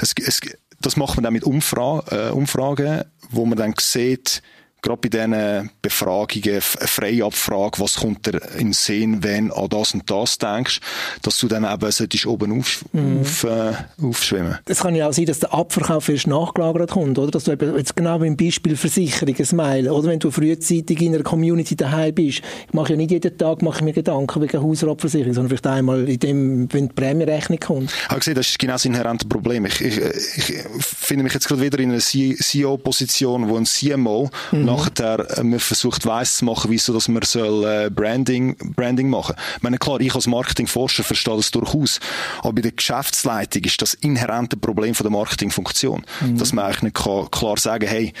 es, 0.00 0.12
es, 0.24 0.40
das 0.80 0.96
macht 0.96 1.16
man 1.16 1.24
dann 1.24 1.32
mit 1.32 1.44
Umfra 1.44 2.02
äh, 2.10 2.30
Umfragen, 2.30 3.04
wo 3.30 3.44
man 3.44 3.58
dann 3.58 3.74
sieht, 3.78 4.42
gerade 4.82 5.00
bei 5.00 5.08
diesen 5.08 5.70
Befragungen, 5.82 6.52
eine 6.52 6.60
freie 6.60 7.24
Abfrage, 7.24 7.80
was 7.80 7.96
kommt 7.96 8.26
dir 8.26 8.40
in 8.58 8.68
den 8.68 8.72
Sinn, 8.72 9.24
wenn 9.24 9.50
an 9.52 9.68
das 9.68 9.94
und 9.94 10.08
das 10.10 10.38
denkst, 10.38 10.80
dass 11.22 11.38
du 11.38 11.48
dann 11.48 11.64
eben 11.64 11.90
solltest 11.90 12.26
oben 12.26 12.60
auf, 12.60 12.84
mhm. 12.92 13.20
auf, 13.20 13.44
äh, 13.44 13.72
aufschwimmen. 14.02 14.58
Es 14.66 14.80
kann 14.80 14.94
ja 14.94 15.08
auch 15.08 15.12
sein, 15.12 15.26
dass 15.26 15.40
der 15.40 15.52
Abverkauf 15.52 16.08
erst 16.08 16.26
nachgelagert 16.26 16.90
kommt, 16.90 17.18
oder? 17.18 17.30
Dass 17.30 17.44
du 17.44 17.52
eben, 17.52 17.76
jetzt 17.76 17.96
genau 17.96 18.20
wie 18.22 18.28
im 18.28 18.36
Beispiel 18.36 18.76
Versicherung, 18.76 19.34
Smile, 19.44 19.92
oder? 19.92 20.08
Wenn 20.08 20.20
du 20.20 20.30
frühzeitig 20.30 21.00
in 21.02 21.14
einer 21.14 21.24
Community 21.24 21.74
daheim 21.74 22.14
bist. 22.14 22.42
Ich 22.66 22.72
mache 22.72 22.92
ja 22.92 22.96
nicht 22.96 23.10
jeden 23.10 23.36
Tag 23.36 23.62
mache 23.62 23.78
ich 23.78 23.84
mir 23.84 23.92
Gedanken 23.92 24.42
wegen 24.42 24.62
Hausratversicherung, 24.62 25.34
sondern 25.34 25.48
vielleicht 25.48 25.66
einmal 25.66 26.08
in 26.08 26.18
dem, 26.18 26.72
wenn 26.72 26.88
die 26.88 26.94
Prämierechnung 26.94 27.58
kommt. 27.58 27.92
Ich 27.92 28.08
habe 28.08 28.20
gesehen, 28.20 28.34
das 28.34 28.48
ist 28.48 28.58
genau 28.58 28.74
das 28.74 28.84
inhärente 28.84 29.26
Problem. 29.26 29.66
Ich, 29.66 29.80
ich, 29.80 29.98
ich 29.98 30.54
finde 30.80 31.24
mich 31.24 31.34
jetzt 31.34 31.48
gerade 31.48 31.62
wieder 31.62 31.78
in 31.78 31.90
einer 31.90 32.00
CEO-Position, 32.00 33.48
wo 33.48 33.56
ein 33.56 33.64
CMO 33.64 34.30
mhm 34.52 34.67
nachher 34.76 35.38
äh, 35.38 35.42
man 35.42 35.60
versucht 35.60 36.06
weiss 36.06 36.38
zu 36.38 36.44
machen, 36.44 36.70
wieso 36.70 36.92
dass 36.92 37.08
man 37.08 37.22
soll 37.22 37.64
äh, 37.64 37.90
Branding, 37.90 38.56
Branding 38.74 39.08
machen. 39.10 39.34
Ich 39.56 39.62
meine, 39.62 39.78
klar, 39.78 40.00
ich 40.00 40.14
als 40.14 40.26
Marketingforscher 40.26 41.04
verstehe 41.04 41.36
das 41.36 41.50
durchaus, 41.50 42.00
aber 42.40 42.54
bei 42.54 42.62
der 42.62 42.72
Geschäftsleitung 42.72 43.64
ist 43.64 43.80
das 43.82 43.94
inhärente 43.94 44.56
Problem 44.56 44.94
von 44.94 45.04
der 45.04 45.12
Marketingfunktion, 45.12 46.04
mhm. 46.20 46.38
dass 46.38 46.52
man 46.52 46.66
eigentlich 46.66 46.82
nicht 46.82 46.96
kann, 46.96 47.30
klar 47.30 47.58
sagen, 47.58 47.88
hey, 47.88 48.12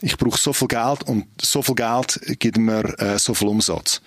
ich 0.00 0.16
brauche 0.16 0.38
so 0.38 0.52
viel 0.52 0.68
Geld 0.68 1.02
und 1.04 1.26
so 1.40 1.62
viel 1.62 1.74
Geld 1.74 2.20
gibt 2.38 2.58
mir 2.58 2.98
äh, 2.98 3.18
so 3.18 3.34
viel 3.34 3.48
Umsatz. 3.48 4.02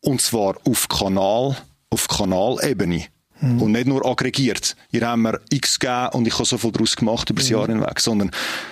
Und 0.00 0.20
zwar 0.20 0.56
auf 0.64 0.88
Kanal, 0.88 1.56
auf 1.90 2.08
Kanalebene. 2.08 3.06
Mhm. 3.40 3.62
Und 3.62 3.72
nicht 3.72 3.86
nur 3.86 4.04
aggregiert. 4.04 4.76
Ihr 4.90 5.06
habt 5.06 5.18
mir 5.18 5.40
X 5.50 5.78
gegeben 5.78 6.08
und 6.12 6.26
ich 6.26 6.34
habe 6.34 6.44
so 6.44 6.58
viel 6.58 6.72
daraus 6.72 6.96
gemacht 6.96 7.30
über 7.30 7.40
das 7.40 7.50
mhm. 7.50 7.56
Jahr 7.56 7.66
hinweg, 7.68 8.00
sondern 8.00 8.30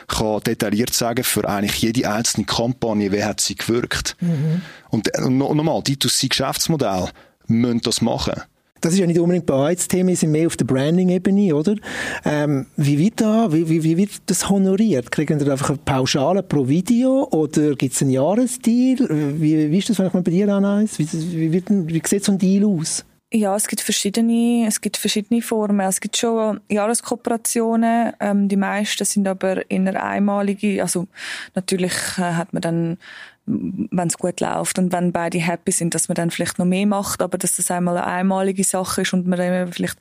ich 0.09 0.17
kann 0.17 0.41
detailliert 0.41 0.95
sagen, 0.95 1.25
für 1.25 1.49
eigentlich 1.49 1.81
jede 1.81 2.11
einzelne 2.11 2.45
Kampagne, 2.45 3.11
wie 3.13 3.25
hat 3.25 3.41
sie 3.41 3.55
gewirkt. 3.55 4.17
Mhm. 4.21 4.63
Und, 4.91 5.19
und 5.19 5.39
nochmal, 5.39 5.83
die 5.83 5.97
D2C-Geschäftsmodell 5.97 7.09
müssen 7.47 7.81
das 7.81 8.03
machen. 8.03 8.43
Das 8.81 8.93
ist 8.93 9.01
ja 9.01 9.07
nicht 9.07 9.19
unbedingt 9.19 9.47
bei 9.47 9.55
euch 9.55 9.77
das 9.77 9.89
Thema, 9.89 10.11
wir 10.11 10.17
sind 10.17 10.31
mehr 10.31 10.47
auf 10.47 10.57
der 10.57 10.65
Branding-Ebene, 10.65 11.55
oder? 11.55 11.75
Ähm, 12.25 12.67
wie 12.77 12.99
wird 12.99 13.21
da, 13.21 13.53
wie, 13.53 13.69
wie, 13.69 13.83
wie 13.83 13.97
wird 13.97 14.11
das 14.27 14.49
honoriert? 14.49 15.11
Kriegen 15.11 15.41
ihr 15.41 15.51
einfach 15.51 15.71
eine 15.71 15.79
Pauschale 15.79 16.43
pro 16.45 16.69
Video 16.69 17.27
oder 17.33 17.75
gibt 17.75 17.95
es 17.95 18.03
einen 18.03 18.13
Jahresdeal? 18.13 19.09
Wie, 19.41 19.71
wie 19.71 19.79
ist 19.79 19.91
das, 19.91 19.99
wenn 19.99 20.07
ich 20.07 20.15
mal 20.15 20.23
bei 20.23 20.31
dir 20.31 20.49
anreise? 20.49 20.99
Wie, 20.99 21.09
wie, 21.13 21.53
wie, 21.53 21.95
wie 21.95 22.03
sieht 22.05 22.25
so 22.25 22.33
ein 22.33 22.39
Deal 22.39 22.65
aus? 22.67 23.05
Ja, 23.31 23.55
es 23.55 23.69
gibt 23.69 23.83
verschiedene, 23.83 24.67
es 24.67 24.81
gibt 24.81 24.97
verschiedene 24.97 25.43
Formen. 25.43 25.87
Es 25.87 26.01
gibt 26.01 26.17
schon 26.17 26.61
Jahreskooperationen. 26.71 28.15
Ähm, 28.21 28.49
die 28.49 28.57
meisten 28.57 29.05
sind 29.05 29.29
aber 29.29 29.71
in 29.71 29.87
einer 29.87 30.03
einmalige. 30.03 30.81
Also 30.81 31.09
natürlich 31.55 31.93
äh, 32.17 32.23
hat 32.23 32.55
man 32.55 32.63
dann, 32.63 32.99
wenn 33.45 34.09
es 34.09 34.17
gut 34.17 34.41
läuft 34.41 34.79
und 34.79 34.93
wenn 34.93 35.13
beide 35.13 35.39
happy 35.39 35.73
sind, 35.73 35.95
dass 35.95 36.09
man 36.09 36.15
dann 36.15 36.31
vielleicht 36.31 36.59
noch 36.59 36.65
mehr 36.65 36.87
macht, 36.87 37.21
aber 37.21 37.37
dass 37.37 37.57
das 37.57 37.71
einmal 37.71 37.99
eine 37.99 38.07
einmalige 38.07 38.65
Sache 38.65 39.03
ist 39.03 39.13
und 39.13 39.27
man 39.27 39.39
dann 39.39 39.73
vielleicht 39.73 39.99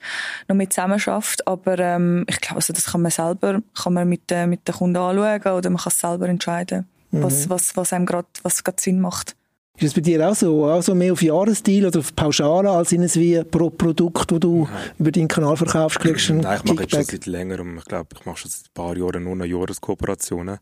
noch 0.47 0.55
mit 0.55 0.71
zusammen 0.71 0.99
schafft. 0.99 1.45
Aber 1.47 1.77
ähm, 1.79 2.25
ich 2.29 2.39
glaube, 2.39 2.55
also 2.55 2.71
das 2.71 2.85
kann 2.85 3.01
man 3.01 3.11
selber, 3.11 3.61
kann 3.75 3.93
man 3.93 4.07
mit, 4.07 4.31
äh, 4.31 4.47
mit 4.47 4.65
den 4.65 4.75
Kunden 4.75 4.95
anschauen 4.95 5.57
oder 5.57 5.69
man 5.69 5.81
kann 5.81 5.91
es 5.91 5.99
selber 5.99 6.29
entscheiden, 6.29 6.87
mhm. 7.11 7.23
was, 7.23 7.49
was, 7.49 7.75
was 7.75 7.91
einem 7.91 8.05
gerade, 8.05 8.27
was 8.43 8.63
gerade 8.63 8.81
Sinn 8.81 9.01
macht. 9.01 9.35
Ist 9.77 9.83
das 9.83 9.93
bei 9.93 10.01
dir 10.01 10.27
auch 10.27 10.33
so? 10.33 10.65
Auch 10.65 10.81
so 10.81 10.95
mehr 10.95 11.13
auf 11.13 11.21
Jahresdeal 11.21 11.85
oder 11.85 11.99
auf 11.99 12.15
Pauschale 12.15 12.69
als 12.69 12.91
in 12.91 13.03
wie 13.03 13.43
pro 13.43 13.69
Produkt, 13.69 14.31
das 14.31 14.39
du 14.39 14.63
Nein. 14.63 14.91
über 14.97 15.11
deinen 15.11 15.27
Kanal 15.27 15.55
verkaufst, 15.55 15.99
kriegst 15.99 16.31
Nein, 16.31 16.59
ich 16.63 16.71
mache 16.71 16.83
jetzt 16.83 16.95
schon 16.95 17.03
seit 17.03 17.25
längerem, 17.27 17.77
ich 17.77 17.85
glaube, 17.85 18.09
ich 18.17 18.25
mache 18.25 18.37
schon 18.37 18.49
seit 18.49 18.69
ein 18.69 18.73
paar 18.73 18.97
Jahren 18.97 19.23
nur 19.23 19.35
noch 19.35 19.45
Jahreskooperationen. 19.45 20.57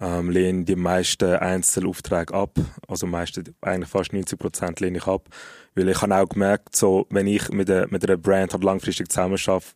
Ähm, 0.00 0.28
lehne 0.28 0.64
die 0.64 0.76
meisten 0.76 1.36
Einzelaufträge 1.36 2.34
ab. 2.34 2.58
Also 2.86 3.06
meiste, 3.06 3.44
eigentlich 3.62 3.88
fast 3.88 4.12
90 4.12 4.38
Prozent 4.38 4.80
lehne 4.80 4.98
ich 4.98 5.06
ab. 5.06 5.28
Weil 5.74 5.88
ich 5.88 6.02
habe 6.02 6.14
auch 6.14 6.28
gemerkt, 6.28 6.76
so, 6.76 7.06
wenn 7.10 7.26
ich 7.26 7.48
mit, 7.50 7.68
der, 7.68 7.86
mit 7.88 8.04
einer 8.04 8.18
Brand 8.18 8.52
halt 8.52 8.64
langfristig 8.64 9.08
zusammen 9.08 9.38
arbeite, 9.46 9.66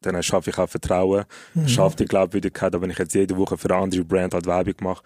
dann 0.00 0.22
schaffe 0.22 0.50
ich 0.50 0.58
auch 0.58 0.68
Vertrauen, 0.68 1.24
mhm. 1.54 1.68
schaffe 1.68 1.96
die 1.96 2.04
Glaubwürdigkeit. 2.04 2.74
Aber 2.74 2.82
wenn 2.82 2.90
ich 2.90 2.98
jetzt 2.98 3.14
jede 3.14 3.36
Woche 3.36 3.58
für 3.58 3.68
eine 3.70 3.82
andere 3.82 4.04
Brand 4.04 4.32
halt 4.32 4.46
Werbung 4.46 4.74
mache, 4.80 5.02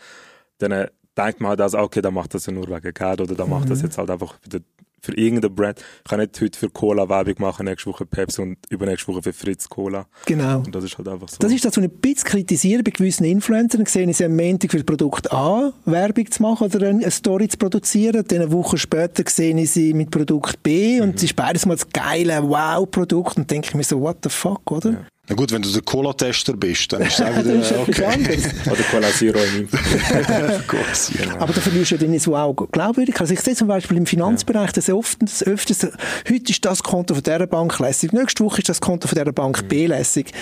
dann 0.59 0.89
denkt 1.19 1.41
man 1.41 1.51
halt, 1.51 1.61
also, 1.61 1.79
okay, 1.79 2.01
da 2.01 2.11
macht 2.11 2.35
das 2.35 2.47
ja 2.47 2.53
nur 2.53 2.69
wegen 2.69 2.95
Geld 2.95 3.21
oder 3.21 3.35
da 3.35 3.45
mhm. 3.45 3.51
macht 3.51 3.71
das 3.71 3.79
mhm. 3.79 3.85
jetzt 3.87 3.99
halt 3.99 4.11
einfach 4.11 4.37
für, 4.49 4.61
für 5.01 5.17
irgendeine 5.17 5.51
Brand. 5.51 5.81
Ich 6.05 6.11
kann 6.11 6.21
nicht 6.21 6.41
heute 6.41 6.59
für 6.59 6.71
Cola 6.71 7.09
Werbung 7.09 7.35
machen, 7.39 7.67
nächste 7.67 7.91
Woche 7.91 8.07
Pepsi 8.07 8.43
und 8.43 8.57
übernächste 8.69 9.13
Woche 9.13 9.23
für 9.23 9.33
Fritz 9.33 9.69
Cola. 9.69 10.07
Genau. 10.27 10.59
Und 10.59 10.75
das 10.75 10.85
ist 10.85 10.99
halt 10.99 11.09
einfach 11.09 11.29
so. 11.29 11.37
Das 11.41 11.53
ist 11.53 11.65
das, 11.65 11.77
was 11.77 11.85
ich 11.85 11.91
ein 11.91 11.99
bisschen 11.99 12.29
kritisiere 12.29 12.83
bei 12.83 12.91
gewissen 12.91 13.25
Influencern. 13.25 13.83
Ich 13.83 13.89
sehe 13.89 14.13
sie 14.13 14.25
am 14.25 14.37
Montag 14.37 14.71
für 14.71 14.79
das 14.79 14.87
Produkt 14.87 15.33
A 15.33 15.73
Werbung 15.85 16.31
zu 16.31 16.43
machen 16.43 16.73
oder 16.73 16.89
eine 16.89 17.11
Story 17.11 17.49
zu 17.49 17.59
produzieren. 17.59 18.25
Dann 18.27 18.43
eine 18.43 18.53
Woche 18.53 18.79
später 18.79 19.23
sehe 19.29 19.59
ich 19.59 19.71
sie 19.71 19.95
mit 19.95 20.11
Produkt 20.11 20.63
B 20.63 21.01
und 21.01 21.09
mhm. 21.09 21.15
es 21.17 21.23
ist 21.25 21.37
beides 21.37 21.67
mal 21.67 21.75
das 21.75 21.89
geile 21.89 22.43
Wow-Produkt 22.43 23.37
und 23.37 23.51
denke 23.51 23.69
ich 23.69 23.75
mir 23.75 23.85
so, 23.85 24.01
what 24.01 24.19
the 24.23 24.31
fuck, 24.31 24.71
oder? 24.71 24.91
Ja. 24.91 25.07
Na 25.29 25.35
gut, 25.35 25.53
wenn 25.53 25.61
du 25.61 25.71
der 25.71 25.83
Cola-Tester 25.83 26.55
bist, 26.55 26.93
dann 26.93 27.03
ist 27.03 27.21
es 27.21 27.21
auch 27.21 27.37
wieder 27.45 27.81
okay. 27.81 28.39
Oder 28.71 28.83
Cola 28.91 29.09
Zero 29.09 29.39
in 29.39 29.69
Aber 31.39 31.53
da 31.53 31.61
verlierst 31.61 31.91
du 31.91 31.97
ja 31.97 32.01
dann 32.01 32.19
so 32.19 32.35
auch 32.35 32.55
glaubwürdig. 32.73 33.21
Also 33.21 33.35
ich 33.35 33.41
sehe 33.41 33.55
zum 33.55 33.69
Beispiel 33.69 33.99
im 33.99 34.07
Finanzbereich, 34.07 34.73
dass 34.73 34.89
oft, 34.89 35.21
das 35.21 35.43
öfters, 35.43 35.87
heute 36.29 36.51
ist 36.51 36.65
das 36.65 36.83
Konto 36.83 37.15
von 37.15 37.23
dieser 37.23 37.47
Bank 37.47 37.79
lässig, 37.79 38.13
nächste 38.13 38.43
Woche 38.43 38.59
ist 38.59 38.71
das 38.71 38.81
Konto 38.81 39.07
von 39.07 39.19
dieser 39.19 39.33
Bank 39.33 39.63
mhm. 39.63 39.69
B 39.69 39.87
lässig. 39.87 40.33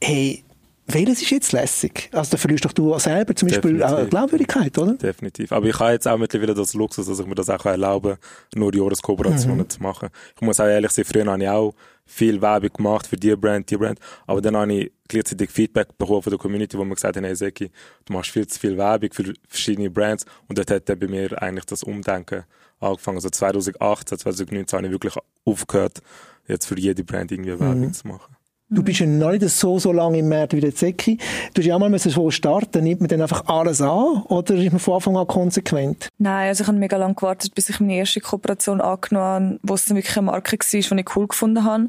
Hey, 0.00 0.44
welches 0.92 1.22
ist 1.22 1.30
jetzt 1.30 1.52
lässig? 1.52 2.08
Also 2.12 2.32
da 2.32 2.36
verlierst 2.36 2.64
doch 2.64 2.72
du 2.72 2.98
selber 2.98 3.34
zum 3.34 3.48
Beispiel 3.48 3.80
äh, 3.82 4.06
Glaubwürdigkeit, 4.08 4.76
oder? 4.78 4.94
Definitiv. 4.94 5.52
Aber 5.52 5.66
ich 5.66 5.78
habe 5.78 5.92
jetzt 5.92 6.06
auch 6.06 6.18
mittlerweile 6.18 6.54
das 6.54 6.74
Luxus, 6.74 7.06
dass 7.06 7.18
ich 7.18 7.26
mir 7.26 7.34
das 7.34 7.50
auch 7.50 7.64
erlauben 7.64 8.16
kann, 8.16 8.60
nur 8.60 8.74
Jahreskooperationen 8.74 9.58
mhm. 9.58 9.70
zu 9.70 9.82
machen. 9.82 10.08
Ich 10.34 10.42
muss 10.42 10.60
auch 10.60 10.66
ehrlich 10.66 10.90
sein, 10.90 11.04
früher 11.04 11.26
habe 11.26 11.42
ich 11.42 11.48
auch 11.48 11.74
viel 12.06 12.42
Werbung 12.42 12.70
gemacht 12.72 13.06
für 13.06 13.16
die 13.16 13.34
Brand, 13.36 13.70
die 13.70 13.76
Brand. 13.76 13.98
Aber 14.26 14.40
dann 14.40 14.56
habe 14.56 14.72
ich 14.72 14.92
gleichzeitig 15.06 15.50
Feedback 15.50 15.96
bekommen 15.96 16.22
von 16.22 16.30
der 16.30 16.38
Community, 16.38 16.76
wo 16.76 16.84
mir 16.84 16.94
gesagt 16.94 17.16
haben, 17.16 17.24
hey 17.24 17.36
Seki, 17.36 17.70
du 18.04 18.12
machst 18.12 18.30
viel 18.30 18.46
zu 18.46 18.58
viel 18.58 18.76
Werbung 18.76 19.10
für 19.12 19.32
verschiedene 19.48 19.90
Brands. 19.90 20.24
Und 20.48 20.58
dort 20.58 20.70
hat 20.70 20.88
dann 20.88 20.98
bei 20.98 21.06
mir 21.06 21.40
eigentlich 21.40 21.66
das 21.66 21.82
Umdenken 21.82 22.44
angefangen. 22.80 23.18
Also 23.18 23.30
2018, 23.30 24.18
2019 24.18 24.76
habe 24.76 24.86
ich 24.86 24.92
wirklich 24.92 25.14
aufgehört, 25.44 26.02
jetzt 26.48 26.66
für 26.66 26.78
jede 26.78 27.04
Brand 27.04 27.30
irgendwie 27.30 27.58
Werbung 27.58 27.80
mhm. 27.80 27.92
zu 27.92 28.08
machen. 28.08 28.36
Du 28.72 28.84
bist 28.84 29.00
ja 29.00 29.06
noch 29.06 29.32
nicht 29.32 29.48
so, 29.48 29.80
so 29.80 29.90
lange 29.90 30.18
im 30.18 30.28
März 30.28 30.52
wie 30.52 30.60
der 30.60 30.72
Zecki. 30.72 31.18
Du 31.54 31.60
hast 31.60 31.66
ja 31.66 31.74
auch 31.74 31.80
mal 31.80 31.98
so 31.98 32.30
starten. 32.30 32.84
Nimmt 32.84 33.00
man 33.00 33.08
dann 33.08 33.20
einfach 33.20 33.46
alles 33.46 33.82
an 33.82 34.22
oder 34.28 34.54
ist 34.54 34.70
man 34.70 34.78
von 34.78 34.94
Anfang 34.94 35.16
an 35.16 35.26
konsequent? 35.26 36.08
Nein, 36.18 36.48
also 36.48 36.62
ich 36.62 36.68
habe 36.68 36.78
mega 36.78 36.96
lange 36.96 37.14
gewartet, 37.14 37.52
bis 37.56 37.68
ich 37.68 37.80
meine 37.80 37.96
erste 37.96 38.20
Kooperation 38.20 38.80
angenommen 38.80 39.24
habe, 39.24 39.60
wo 39.64 39.74
es 39.74 39.86
dann 39.86 39.96
wirklich 39.96 40.16
eine 40.16 40.26
Marke 40.26 40.52
war, 40.52 40.58
die 40.70 40.78
ich 40.78 41.16
cool 41.16 41.26
gefunden 41.26 41.64
habe. 41.64 41.88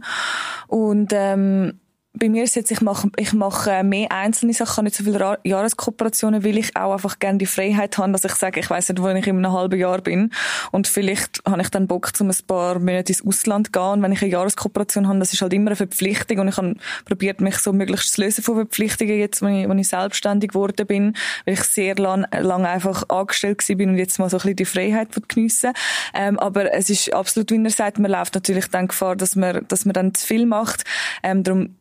Und 0.68 1.12
ähm, 1.14 1.81
bei 2.14 2.28
mir 2.28 2.44
ist 2.44 2.56
jetzt, 2.56 2.72
ich 2.72 2.82
mache, 2.82 3.10
ich 3.16 3.32
mache 3.32 3.84
mehr 3.84 4.12
einzelne 4.12 4.54
Sachen, 4.54 4.84
nicht 4.84 4.98
so 4.98 5.04
viele 5.04 5.40
Jahreskooperationen, 5.44 6.44
weil 6.44 6.58
ich 6.58 6.76
auch 6.76 6.92
einfach 6.92 7.20
gerne 7.20 7.38
die 7.38 7.46
Freiheit 7.46 7.98
habe, 7.98 8.12
dass 8.12 8.26
ich 8.26 8.34
sage, 8.34 8.60
ich 8.60 8.70
weiß 8.70 8.90
nicht, 8.90 9.02
wo 9.02 9.08
ich 9.08 9.28
in 9.28 9.38
einem 9.38 9.54
halben 9.54 9.80
Jahr 9.80 10.02
bin. 10.02 10.32
Und 10.72 10.88
vielleicht 10.88 11.42
habe 11.48 11.62
ich 11.62 11.70
dann 11.70 11.88
Bock, 11.88 12.12
um 12.20 12.30
ein 12.30 12.36
paar 12.46 12.80
Monate 12.80 13.14
ins 13.14 13.26
Ausland 13.26 13.68
zu 13.68 13.72
gehen. 13.72 13.82
Und 13.84 14.02
wenn 14.04 14.12
ich 14.12 14.22
eine 14.22 14.32
Jahreskooperation 14.32 15.08
habe, 15.08 15.20
das 15.20 15.32
ist 15.32 15.42
halt 15.42 15.54
immer 15.54 15.70
eine 15.70 15.78
Verpflichtung. 15.78 16.40
Und 16.40 16.50
ich 16.50 16.58
habe 16.58 16.76
probiert, 17.06 17.40
mich 17.40 17.58
so 17.58 17.72
möglichst 17.72 18.14
zu 18.14 18.22
lösen 18.22 18.44
von 18.44 18.56
Verpflichtungen 18.56 19.18
jetzt, 19.18 19.42
wenn 19.42 19.56
ich, 19.56 19.70
wenn 19.70 19.80
ich 19.80 19.88
selbstständig 19.88 20.50
geworden 20.50 20.86
bin, 20.86 21.16
weil 21.46 21.54
ich 21.54 21.64
sehr 21.64 21.96
lang, 21.96 22.28
lang 22.38 22.66
einfach 22.66 23.08
angestellt 23.08 23.68
war 23.68 23.88
und 23.88 23.98
jetzt 23.98 24.20
mal 24.20 24.30
so 24.30 24.36
ein 24.38 24.42
bisschen 24.42 24.56
die 24.58 24.66
Freiheit 24.66 25.10
geniessen 25.30 25.72
ähm, 26.14 26.38
Aber 26.40 26.74
es 26.74 26.90
ist 26.90 27.14
absolut, 27.14 27.52
wie 27.52 27.64
er 27.64 27.70
sagt, 27.70 28.00
man 28.00 28.12
läuft 28.12 28.36
natürlich 28.36 28.68
dann 28.68 28.90
Gefahr, 28.90 29.16
dass 29.16 29.36
man, 29.38 29.66
dass 29.70 29.86
man 29.86 29.94
dann 29.94 30.14
zu 30.14 30.26
viel 30.28 30.46
macht. 30.46 30.84
Ähm, 31.24 31.44
darum 31.44 31.76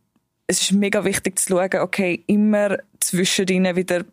es 0.50 0.62
ist 0.62 0.72
mega 0.72 1.04
wichtig 1.04 1.38
zu 1.38 1.50
schauen, 1.50 1.80
okay, 1.80 2.24
immer 2.26 2.78
zwischendrin 2.98 3.76
wieder 3.76 4.04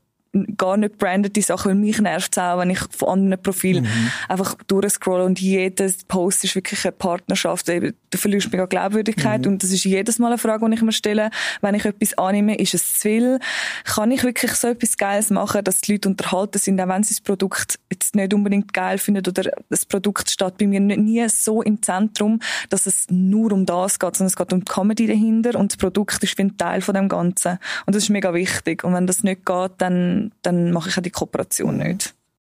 gar 0.57 0.77
nicht 0.77 0.97
brandete 0.97 1.41
Sachen, 1.41 1.69
weil 1.69 1.75
mich 1.75 1.99
nervt 1.99 2.31
es 2.31 2.37
auch, 2.37 2.59
wenn 2.59 2.69
ich 2.69 2.79
von 2.91 3.09
anderen 3.09 3.41
Profilen 3.41 3.83
mhm. 3.83 4.11
einfach 4.27 4.55
durchscrolle 4.67 5.25
und 5.25 5.39
jedes 5.39 6.03
Post 6.05 6.43
ist 6.43 6.55
wirklich 6.55 6.83
eine 6.85 6.91
Partnerschaft. 6.91 7.67
Du 7.67 8.17
verlierst 8.17 8.51
mega 8.51 8.65
Glaubwürdigkeit 8.65 9.41
mhm. 9.41 9.53
und 9.53 9.63
das 9.63 9.71
ist 9.71 9.83
jedes 9.83 10.19
Mal 10.19 10.27
eine 10.27 10.37
Frage, 10.37 10.67
die 10.67 10.75
ich 10.75 10.81
mir 10.81 10.91
stelle, 10.91 11.29
wenn 11.61 11.75
ich 11.75 11.85
etwas 11.85 12.17
annehme, 12.17 12.57
ist 12.57 12.73
es 12.73 12.95
zu 12.95 12.99
viel? 13.01 13.39
Kann 13.83 14.11
ich 14.11 14.23
wirklich 14.23 14.51
so 14.53 14.67
etwas 14.67 14.97
Geiles 14.97 15.29
machen, 15.29 15.63
dass 15.63 15.81
die 15.81 15.93
Leute 15.93 16.09
unterhalten 16.09 16.59
sind, 16.59 16.79
auch 16.81 16.87
wenn 16.87 17.03
sie 17.03 17.15
das 17.15 17.21
Produkt 17.21 17.79
jetzt 17.91 18.15
nicht 18.15 18.33
unbedingt 18.33 18.73
geil 18.73 18.97
finden 18.97 19.23
oder 19.27 19.51
das 19.69 19.85
Produkt 19.85 20.29
steht 20.29 20.57
bei 20.57 20.67
mir 20.67 20.79
nie 20.79 21.27
so 21.29 21.61
im 21.61 21.81
Zentrum, 21.81 22.39
dass 22.69 22.85
es 22.85 23.05
nur 23.09 23.51
um 23.51 23.65
das 23.65 23.99
geht, 23.99 24.15
sondern 24.15 24.27
es 24.27 24.35
geht 24.35 24.53
um 24.53 24.59
die 24.59 24.71
Comedy 24.71 25.07
dahinter 25.07 25.59
und 25.59 25.71
das 25.71 25.77
Produkt 25.77 26.23
ist 26.23 26.37
wie 26.37 26.43
ein 26.43 26.57
Teil 26.57 26.81
von 26.81 26.93
dem 26.93 27.09
Ganzen. 27.09 27.59
Und 27.85 27.95
das 27.95 28.03
ist 28.03 28.09
mega 28.09 28.33
wichtig. 28.33 28.83
Und 28.83 28.93
wenn 28.93 29.07
das 29.07 29.23
nicht 29.23 29.45
geht, 29.45 29.71
dann 29.77 30.16
dann, 30.41 30.71
mache 30.71 30.89
ich 30.89 30.97
auch 30.97 31.01
die 31.01 31.09
Kooperation 31.09 31.77
nicht. 31.77 32.13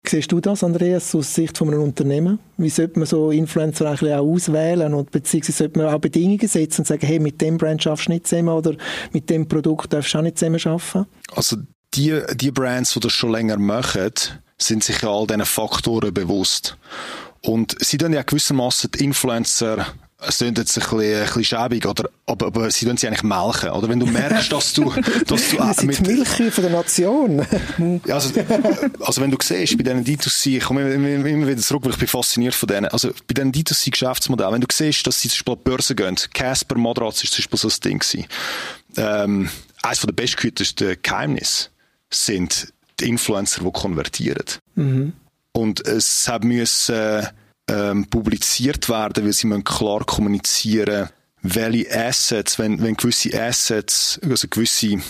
Siehst 0.07 0.31
du 0.31 0.39
das, 0.39 0.63
Andreas, 0.63 1.13
aus 1.13 1.35
Sicht 1.35 1.57
von 1.57 1.67
einem 1.67 1.83
Unternehmen? 1.83 2.39
Wie 2.57 2.69
sollte 2.69 2.97
man 2.97 3.05
so 3.05 3.29
Influencer 3.29 3.87
eigentlich 3.87 4.13
auch 4.13 4.25
auswählen 4.25 4.93
und 4.95 5.11
beziehungsweise 5.11 5.59
sollte 5.59 5.79
man 5.79 5.93
auch 5.93 5.99
Bedingungen 5.99 6.47
setzen 6.47 6.81
und 6.81 6.87
sagen, 6.87 7.05
hey, 7.05 7.19
mit 7.19 7.39
dem 7.39 7.57
Brand 7.57 7.83
schaffst 7.83 8.07
du 8.07 8.13
nicht 8.13 8.27
zusammen 8.27 8.49
oder 8.49 8.75
mit 9.13 9.29
dem 9.29 9.47
Produkt 9.47 9.93
darfst 9.93 10.13
du 10.13 10.17
auch 10.17 10.23
nicht 10.23 10.39
zusammen 10.39 10.59
arbeiten? 10.65 11.05
Also 11.35 11.57
die, 11.93 12.19
die 12.33 12.51
Brands, 12.51 12.93
die 12.93 12.99
das 12.99 13.13
schon 13.13 13.31
länger 13.31 13.57
machen, 13.57 14.11
sind 14.57 14.83
sich 14.83 15.01
ja 15.01 15.09
all 15.09 15.27
diesen 15.27 15.45
Faktoren 15.45 16.13
bewusst. 16.13 16.77
Und 17.41 17.75
sie 17.79 17.97
tun 17.97 18.13
ja 18.13 18.23
gewissermaßen 18.23 18.91
die 18.91 19.03
Influencer 19.03 19.85
es 20.27 20.37
klingt 20.37 20.57
jetzt 20.57 20.77
ein 20.77 20.81
bisschen, 20.81 20.99
ein 20.99 21.25
bisschen 21.25 21.43
schäbig, 21.43 21.85
oder, 21.85 22.09
aber, 22.27 22.47
aber 22.47 22.71
sie 22.71 22.85
tun 22.85 22.97
sie 22.97 23.07
eigentlich 23.07 23.23
melken, 23.23 23.69
oder? 23.69 23.89
Wenn 23.89 23.99
du 23.99 24.05
merkst, 24.05 24.51
dass 24.51 24.73
du, 24.73 24.93
dass 25.27 25.49
du 25.49 25.59
auch 25.59 25.81
mit... 25.81 25.97
Die 25.97 26.13
Milchkühe 26.13 26.51
von 26.51 26.63
der 26.63 26.73
Nation. 26.73 27.39
also, 28.07 28.31
also 28.99 29.21
wenn 29.21 29.31
du 29.31 29.37
siehst, 29.41 29.77
bei 29.77 29.83
diesen 29.83 30.05
D2C, 30.05 30.57
ich 30.57 30.63
komme 30.63 30.93
immer, 30.93 31.25
immer 31.25 31.47
wieder 31.47 31.61
zurück, 31.61 31.83
weil 31.85 31.91
ich 31.91 31.97
bin 31.97 32.07
fasziniert 32.07 32.53
von 32.53 32.67
denen, 32.67 32.85
also 32.85 33.09
bei 33.27 33.33
diesen 33.33 33.51
D2C-Geschäftsmodellen, 33.51 34.53
wenn 34.53 34.61
du 34.61 34.67
siehst, 34.71 35.05
dass 35.07 35.19
sie 35.19 35.29
zum 35.29 35.37
Beispiel 35.37 35.53
an 35.53 35.59
die 35.59 35.69
Börse 35.69 35.95
gehen, 35.95 36.15
Casper 36.33 36.77
Matratz 36.77 37.23
ist 37.23 37.33
zum 37.33 37.41
Beispiel 37.41 37.59
so 37.59 37.67
ein 37.67 37.81
Ding 37.83 37.99
gewesen. 37.99 38.25
Ähm, 38.97 39.49
eines 39.81 40.01
der 40.01 40.11
bestgehütesten 40.11 40.97
Geheimnisse 41.01 41.69
sind 42.11 42.73
die 42.99 43.09
Influencer, 43.09 43.63
die 43.63 43.71
konvertieren. 43.71 44.45
Mhm. 44.75 45.13
Und 45.53 45.85
es 45.85 46.27
haben 46.27 46.47
müssen, 46.47 46.95
äh, 46.95 47.23
ähm, 47.69 48.09
publiziert 48.09 48.89
werden, 48.89 49.25
weil 49.25 49.33
sie 49.33 49.47
müssen 49.47 49.63
klar 49.63 50.03
kommunizieren, 50.05 51.09
welche 51.41 51.91
Assets, 51.95 52.59
wenn, 52.59 52.81
wenn 52.81 52.95
gewisse 52.95 53.39
Assets, 53.39 54.19
also 54.23 54.47
gewisse 54.47 55.01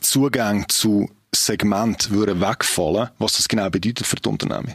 Zugänge 0.00 0.66
zu 0.68 1.08
Segment 1.34 2.10
würden 2.10 2.40
wegfallen, 2.40 3.10
was 3.18 3.36
das 3.36 3.48
genau 3.48 3.70
bedeutet 3.70 4.06
für 4.06 4.16
die 4.16 4.28
Unternehmen. 4.28 4.74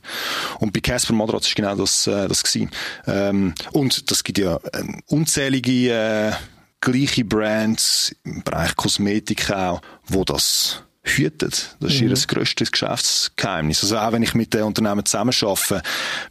Und 0.60 0.72
bei 0.72 0.80
Casper 0.80 1.14
Madratz 1.14 1.48
ist 1.48 1.56
genau 1.56 1.76
das, 1.76 2.08
äh, 2.08 2.28
das 2.28 2.44
gewesen. 2.44 2.72
Ähm, 3.08 3.54
und 3.74 4.10
das 4.10 4.24
gibt 4.24 4.38
ja 4.38 4.56
äh, 4.72 4.84
unzählige 5.08 5.92
äh, 5.92 6.32
gleiche 6.80 7.26
Brands 7.26 8.16
im 8.24 8.42
Bereich 8.44 8.76
Kosmetik 8.76 9.52
auch, 9.52 9.82
wo 10.06 10.24
das 10.24 10.84
hütet. 11.06 11.76
Das 11.80 11.94
ist 11.94 12.02
mhm. 12.02 12.10
ihr 12.10 12.16
grösstes 12.16 12.72
Geschäftsgeheimnis. 12.72 13.84
Also 13.84 13.98
auch 13.98 14.12
wenn 14.12 14.24
ich 14.24 14.34
mit 14.34 14.54
den 14.54 14.64
Unternehmen 14.64 15.06
zusammen 15.06 15.34
arbeite, 15.42 15.82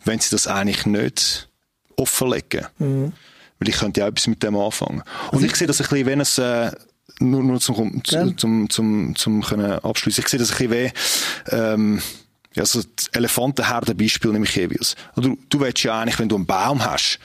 wenn 0.05 0.19
sie 0.19 0.31
das 0.31 0.47
eigentlich 0.47 0.85
nicht 0.85 1.49
offenlegen. 1.97 2.67
Mhm. 2.79 3.13
Weil 3.59 3.69
ich 3.69 3.77
könnte 3.77 4.01
ja 4.01 4.09
etwas 4.09 4.27
mit 4.27 4.43
dem 4.43 4.57
anfangen. 4.57 5.03
Und 5.31 5.35
also 5.35 5.47
ich 5.47 5.57
sehe 5.57 5.67
das 5.67 5.81
ein 5.81 5.89
bisschen, 5.89 6.07
wenn 6.07 6.21
es, 6.21 6.39
äh, 6.39 6.73
nur, 7.21 7.43
nur 7.43 7.61
zum, 7.61 8.03
ja. 8.07 8.37
zum, 8.37 8.69
zum, 8.69 9.17
zum, 9.17 9.43
können 9.43 9.79
abschließen. 9.79 10.25
Ich 10.25 10.29
sehe 10.29 10.41
das 10.41 10.51
ein 10.51 10.69
bisschen 10.69 10.73
wie, 10.73 11.55
ähm, 11.55 12.03
ja, 12.55 12.65
so 12.67 12.83
das 12.83 13.09
Elefantenherden-Beispiel 13.09 14.33
nehme 14.33 14.45
ich 14.45 14.55
jeweils. 14.55 14.97
Du, 15.17 15.39
du 15.49 15.61
willst 15.61 15.83
ja 15.85 16.01
eigentlich, 16.01 16.19
wenn 16.19 16.29
du 16.29 16.37
einen 16.37 16.47
Baum 16.47 16.85
hast, 16.85 17.19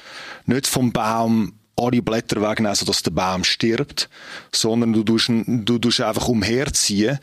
nicht 0.45 0.67
vom 0.67 0.91
Baum 0.91 1.53
alle 1.79 2.01
Blätter 2.01 2.41
wegnehmen, 2.41 2.75
sodass 2.75 3.03
der 3.03 3.11
Baum 3.11 3.43
stirbt, 3.43 4.09
sondern 4.51 4.93
du 4.93 5.03
tust, 5.03 5.29
du 5.29 5.79
tust 5.79 6.01
einfach 6.01 6.27
umherziehen, 6.27 7.19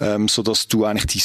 ähm, 0.00 0.28
sodass 0.28 0.68
du 0.68 0.84
eigentlich 0.84 1.24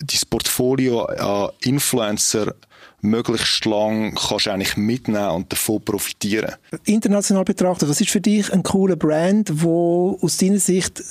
dein, 0.00 0.08
dein 0.08 0.30
Portfolio 0.30 1.04
an 1.04 1.50
Influencer 1.60 2.54
möglichst 3.00 3.64
lang 3.64 4.14
kannst 4.14 4.48
eigentlich 4.48 4.76
mitnehmen 4.76 5.30
und 5.30 5.52
davon 5.52 5.84
profitieren. 5.84 6.54
International 6.84 7.44
betrachtet, 7.44 7.88
was 7.88 8.00
ist 8.00 8.10
für 8.10 8.20
dich 8.20 8.52
ein 8.52 8.62
cooler 8.62 8.96
Brand, 8.96 9.62
wo 9.62 10.18
aus 10.20 10.38
deiner 10.38 10.58
Sicht 10.58 11.02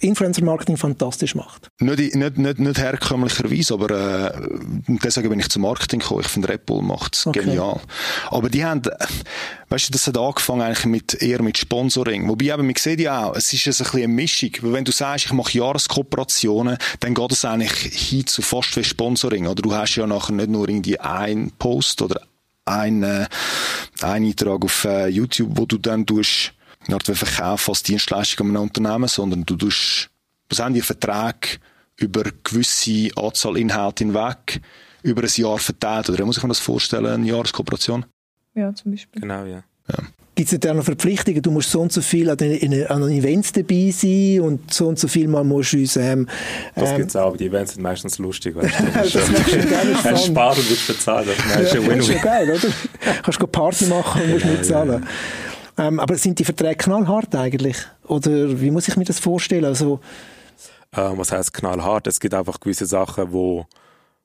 Influencer-Marketing 0.00 0.76
fantastisch 0.76 1.34
macht. 1.34 1.68
Nicht, 1.80 2.14
nicht, 2.14 2.38
nicht, 2.38 2.58
nicht 2.58 2.78
herkömmlicherweise, 2.78 3.74
aber 3.74 3.90
äh, 3.90 4.48
deswegen 5.02 5.30
bin 5.30 5.40
ich 5.40 5.48
zum 5.48 5.62
Marketing 5.62 6.00
gekommen. 6.00 6.20
Ich 6.20 6.28
finde, 6.28 6.48
Red 6.48 6.66
Bull 6.66 6.82
macht 6.82 7.16
es 7.16 7.26
okay. 7.26 7.40
genial. 7.40 7.80
Aber 8.30 8.48
die 8.48 8.64
haben, 8.64 8.82
weißt 9.68 9.88
du, 9.88 9.92
das 9.92 10.06
hat 10.06 10.18
angefangen 10.18 10.62
eigentlich 10.62 10.86
mit, 10.86 11.14
eher 11.14 11.42
mit 11.42 11.58
Sponsoring. 11.58 12.28
Wobei 12.28 12.46
eben, 12.46 12.66
man 12.66 12.76
sieht 12.76 13.00
ja 13.00 13.26
auch, 13.26 13.36
es 13.36 13.52
ist 13.52 13.66
ein 13.66 13.70
bisschen 13.70 13.98
eine 13.98 14.08
Mischung. 14.08 14.50
Weil 14.60 14.72
wenn 14.72 14.84
du 14.84 14.92
sagst, 14.92 15.26
ich 15.26 15.32
mache 15.32 15.58
Jahreskooperationen, 15.58 16.78
dann 17.00 17.14
geht 17.14 17.32
es 17.32 17.44
eigentlich 17.44 17.72
hin 17.72 18.26
zu 18.26 18.42
fast 18.42 18.76
wie 18.76 18.84
Sponsoring. 18.84 19.46
Oder 19.46 19.62
du 19.62 19.74
hast 19.74 19.96
ja 19.96 20.06
nachher 20.06 20.32
nicht 20.32 20.48
nur 20.48 20.68
irgendwie 20.68 20.98
einen 21.00 21.50
Post 21.52 22.02
oder 22.02 22.20
einen, 22.64 23.02
äh, 23.02 23.26
einen 24.00 24.26
Eintrag 24.26 24.64
auf 24.64 24.84
äh, 24.84 25.08
YouTube, 25.08 25.50
wo 25.54 25.66
du 25.66 25.78
dann 25.78 26.06
tust, 26.06 26.52
nicht 26.88 27.06
verkaufen 27.06 27.70
als 27.70 27.82
Dienstleistung 27.82 28.48
an 28.48 28.56
einem 28.56 28.62
Unternehmen, 28.64 29.08
sondern 29.08 29.44
du 29.44 29.56
tust, 29.56 30.10
was 30.48 30.58
haben 30.58 30.74
die 30.74 30.80
Verträge 30.80 31.58
über 31.96 32.24
gewisse 32.44 33.10
Anzahl 33.16 33.56
Inhalte 33.56 34.04
hinweg, 34.04 34.60
über 35.02 35.22
ein 35.22 35.30
Jahr 35.34 35.58
verteilt, 35.58 36.10
oder 36.10 36.24
muss 36.24 36.36
ich 36.36 36.42
mir 36.42 36.48
das 36.48 36.58
vorstellen, 36.58 37.06
eine 37.06 37.26
Jahreskooperation? 37.26 38.04
Ja, 38.54 38.74
zum 38.74 38.92
Beispiel. 38.92 39.22
Genau, 39.22 39.44
ja. 39.44 39.62
ja. 39.88 39.98
Gibt 40.34 40.50
es 40.50 40.60
da 40.60 40.72
noch 40.72 40.84
Verpflichtungen? 40.84 41.42
Du 41.42 41.50
musst 41.50 41.70
so 41.70 41.80
und 41.80 41.92
so 41.92 42.00
viel 42.00 42.30
an 42.30 42.38
den, 42.38 42.86
an 42.86 43.02
den 43.02 43.10
Events 43.10 43.52
dabei 43.52 43.90
sein 43.90 44.40
und 44.40 44.72
so 44.72 44.88
und 44.88 44.98
so 44.98 45.06
viel 45.06 45.28
mal 45.28 45.44
musst 45.44 45.74
du 45.74 45.78
uns... 45.78 45.96
Ähm, 45.96 46.26
das 46.74 46.90
ähm, 46.90 46.96
gibt 46.96 47.10
es 47.10 47.16
auch, 47.16 47.28
aber 47.28 47.36
die 47.36 47.46
Events 47.46 47.74
sind 47.74 47.82
meistens 47.82 48.18
lustig. 48.18 48.56
Weißt 48.56 48.80
du? 48.80 48.84
das, 48.94 49.12
das 49.12 49.30
machst 49.30 49.52
du 49.52 49.66
gerne. 49.66 50.18
Sparen 50.18 50.58
und 50.58 50.70
wirst 50.70 50.86
bezahlt. 50.86 51.28
Das 51.28 51.36
ist, 51.36 51.74
ja, 51.74 51.80
das 51.80 51.98
ist 51.98 52.06
schon 52.06 52.22
geil, 52.22 52.50
oder? 52.50 52.68
Kannst 53.22 53.42
du 53.42 53.46
Party 53.46 53.86
machen 53.86 54.22
und 54.22 54.30
musst 54.30 54.44
nicht 54.46 54.64
zahlen. 54.64 54.90
Ja, 54.90 54.98
ja. 54.98 55.06
Ähm, 55.78 56.00
aber 56.00 56.16
sind 56.16 56.38
die 56.38 56.44
Verträge 56.44 56.76
knallhart 56.76 57.34
eigentlich? 57.34 57.76
Oder 58.04 58.60
wie 58.60 58.70
muss 58.70 58.88
ich 58.88 58.96
mir 58.96 59.04
das 59.04 59.18
vorstellen? 59.18 59.64
Also, 59.64 60.00
ähm, 60.94 61.16
was 61.16 61.32
heißt 61.32 61.54
knallhart? 61.54 62.06
Es 62.06 62.20
gibt 62.20 62.34
einfach 62.34 62.60
gewisse 62.60 62.86
Sachen, 62.86 63.32
wo 63.32 63.66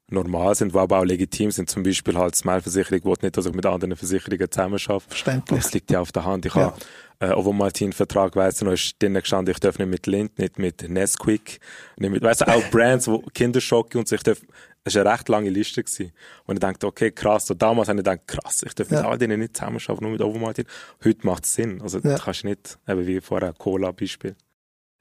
normal 0.10 0.56
sind, 0.56 0.74
die 0.74 0.80
aber 0.80 1.00
auch 1.00 1.04
legitim 1.06 1.52
sind. 1.52 1.70
Zum 1.70 1.84
Beispiel 1.84 2.18
halt 2.18 2.36
Smile-Versicherung, 2.36 3.02
wo 3.04 3.14
nicht, 3.22 3.38
dass 3.38 3.46
ich 3.46 3.54
mit 3.54 3.66
anderen 3.66 3.96
Versicherungen 3.96 4.50
zusammen 4.50 4.80
arbeite. 4.88 5.10
Verständlich. 5.10 5.64
Das 5.64 5.74
liegt 5.74 5.92
ja 5.92 6.00
auf 6.00 6.12
der 6.12 6.26
Hand. 6.26 6.46
Ich 6.46 6.56
ja. 6.56 6.62
habe, 6.62 6.80
äh, 7.20 7.32
obwohl 7.32 7.54
Martin 7.54 7.94
Vertrag 7.94 8.36
weiss, 8.36 8.62
noch 8.62 8.72
ist 8.72 9.02
drinnen 9.02 9.22
gestanden, 9.22 9.52
ich 9.52 9.60
darf 9.60 9.78
nicht 9.80 9.90
mit 9.90 10.08
Lind, 10.08 10.38
nicht 10.40 10.60
mit 10.60 10.88
Nesquik, 10.90 11.60
nicht 11.98 12.12
mit, 12.12 12.22
weißt 12.22 12.42
du, 12.42 12.48
auch 12.48 12.64
Brands, 12.70 13.08
wo 13.08 13.20
Kinderschocke 13.34 13.98
und 13.98 14.08
so, 14.08 14.16
ich 14.16 14.24
darf, 14.24 14.40
das 14.88 14.96
war 14.96 15.06
eine 15.06 15.14
recht 15.14 15.30
lange 15.30 15.50
Liste. 15.50 15.84
Gewesen. 15.84 16.12
Und 16.46 16.56
ich 16.56 16.60
dachte, 16.60 16.88
okay, 16.88 17.12
krass. 17.12 17.48
So 17.48 17.54
damals 17.54 17.90
habe 17.90 18.00
ich 18.00 18.06
gedacht, 18.06 18.28
krass, 18.28 18.64
ich 18.66 18.74
darf 18.74 18.90
mit 18.90 19.00
all 19.00 19.18
denen 19.18 19.40
nicht 19.40 19.56
zusammenarbeiten, 19.56 20.04
nur 20.04 20.12
mit 20.12 20.22
Ovomaltin. 20.22 20.66
Heute 21.04 21.26
macht 21.26 21.44
es 21.44 21.56
Sinn. 21.56 21.82
Also, 21.82 22.00
ja. 22.00 22.12
das 22.12 22.24
kannst 22.24 22.44
du 22.44 22.48
nicht, 22.48 22.80
eben 22.88 23.06
wie 23.06 23.20
vorher, 23.22 23.54
Cola-Beispiel. 23.54 24.36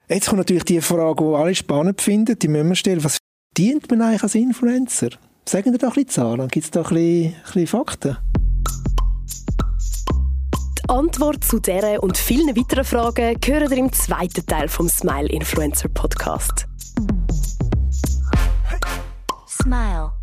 Jetzt 0.09 0.27
kommt 0.27 0.39
natürlich 0.39 0.63
die 0.65 0.81
Frage, 0.81 1.23
die 1.23 1.35
alle 1.35 1.55
spannend 1.55 2.01
finden, 2.01 2.37
die 2.37 2.47
müssen 2.47 2.69
wir 2.69 2.75
stellen. 2.75 3.03
Was 3.03 3.17
dient 3.57 3.89
man 3.89 4.01
eigentlich 4.01 4.23
als 4.23 4.35
Influencer? 4.35 5.09
Sagen 5.45 5.71
wir 5.71 5.79
doch 5.79 5.89
ein 5.89 5.93
bisschen 5.93 6.09
Zahlen, 6.09 6.47
gibt 6.49 6.65
es 6.65 6.71
da 6.71 6.81
ein 6.81 6.89
bisschen, 6.89 7.33
ein 7.33 7.43
bisschen 7.43 7.67
Fakten? 7.67 8.17
Die 10.77 10.89
Antwort 10.89 11.43
zu 11.43 11.59
dieser 11.59 12.01
und 12.01 12.17
vielen 12.17 12.55
weiteren 12.55 12.85
Fragen 12.85 13.37
hören 13.43 13.71
ihr 13.71 13.77
im 13.77 13.93
zweiten 13.93 14.45
Teil 14.45 14.67
vom 14.69 14.87
Smile 14.87 15.29
Influencer 15.29 15.89
Podcast. 15.89 16.66
Smile. 19.67 20.16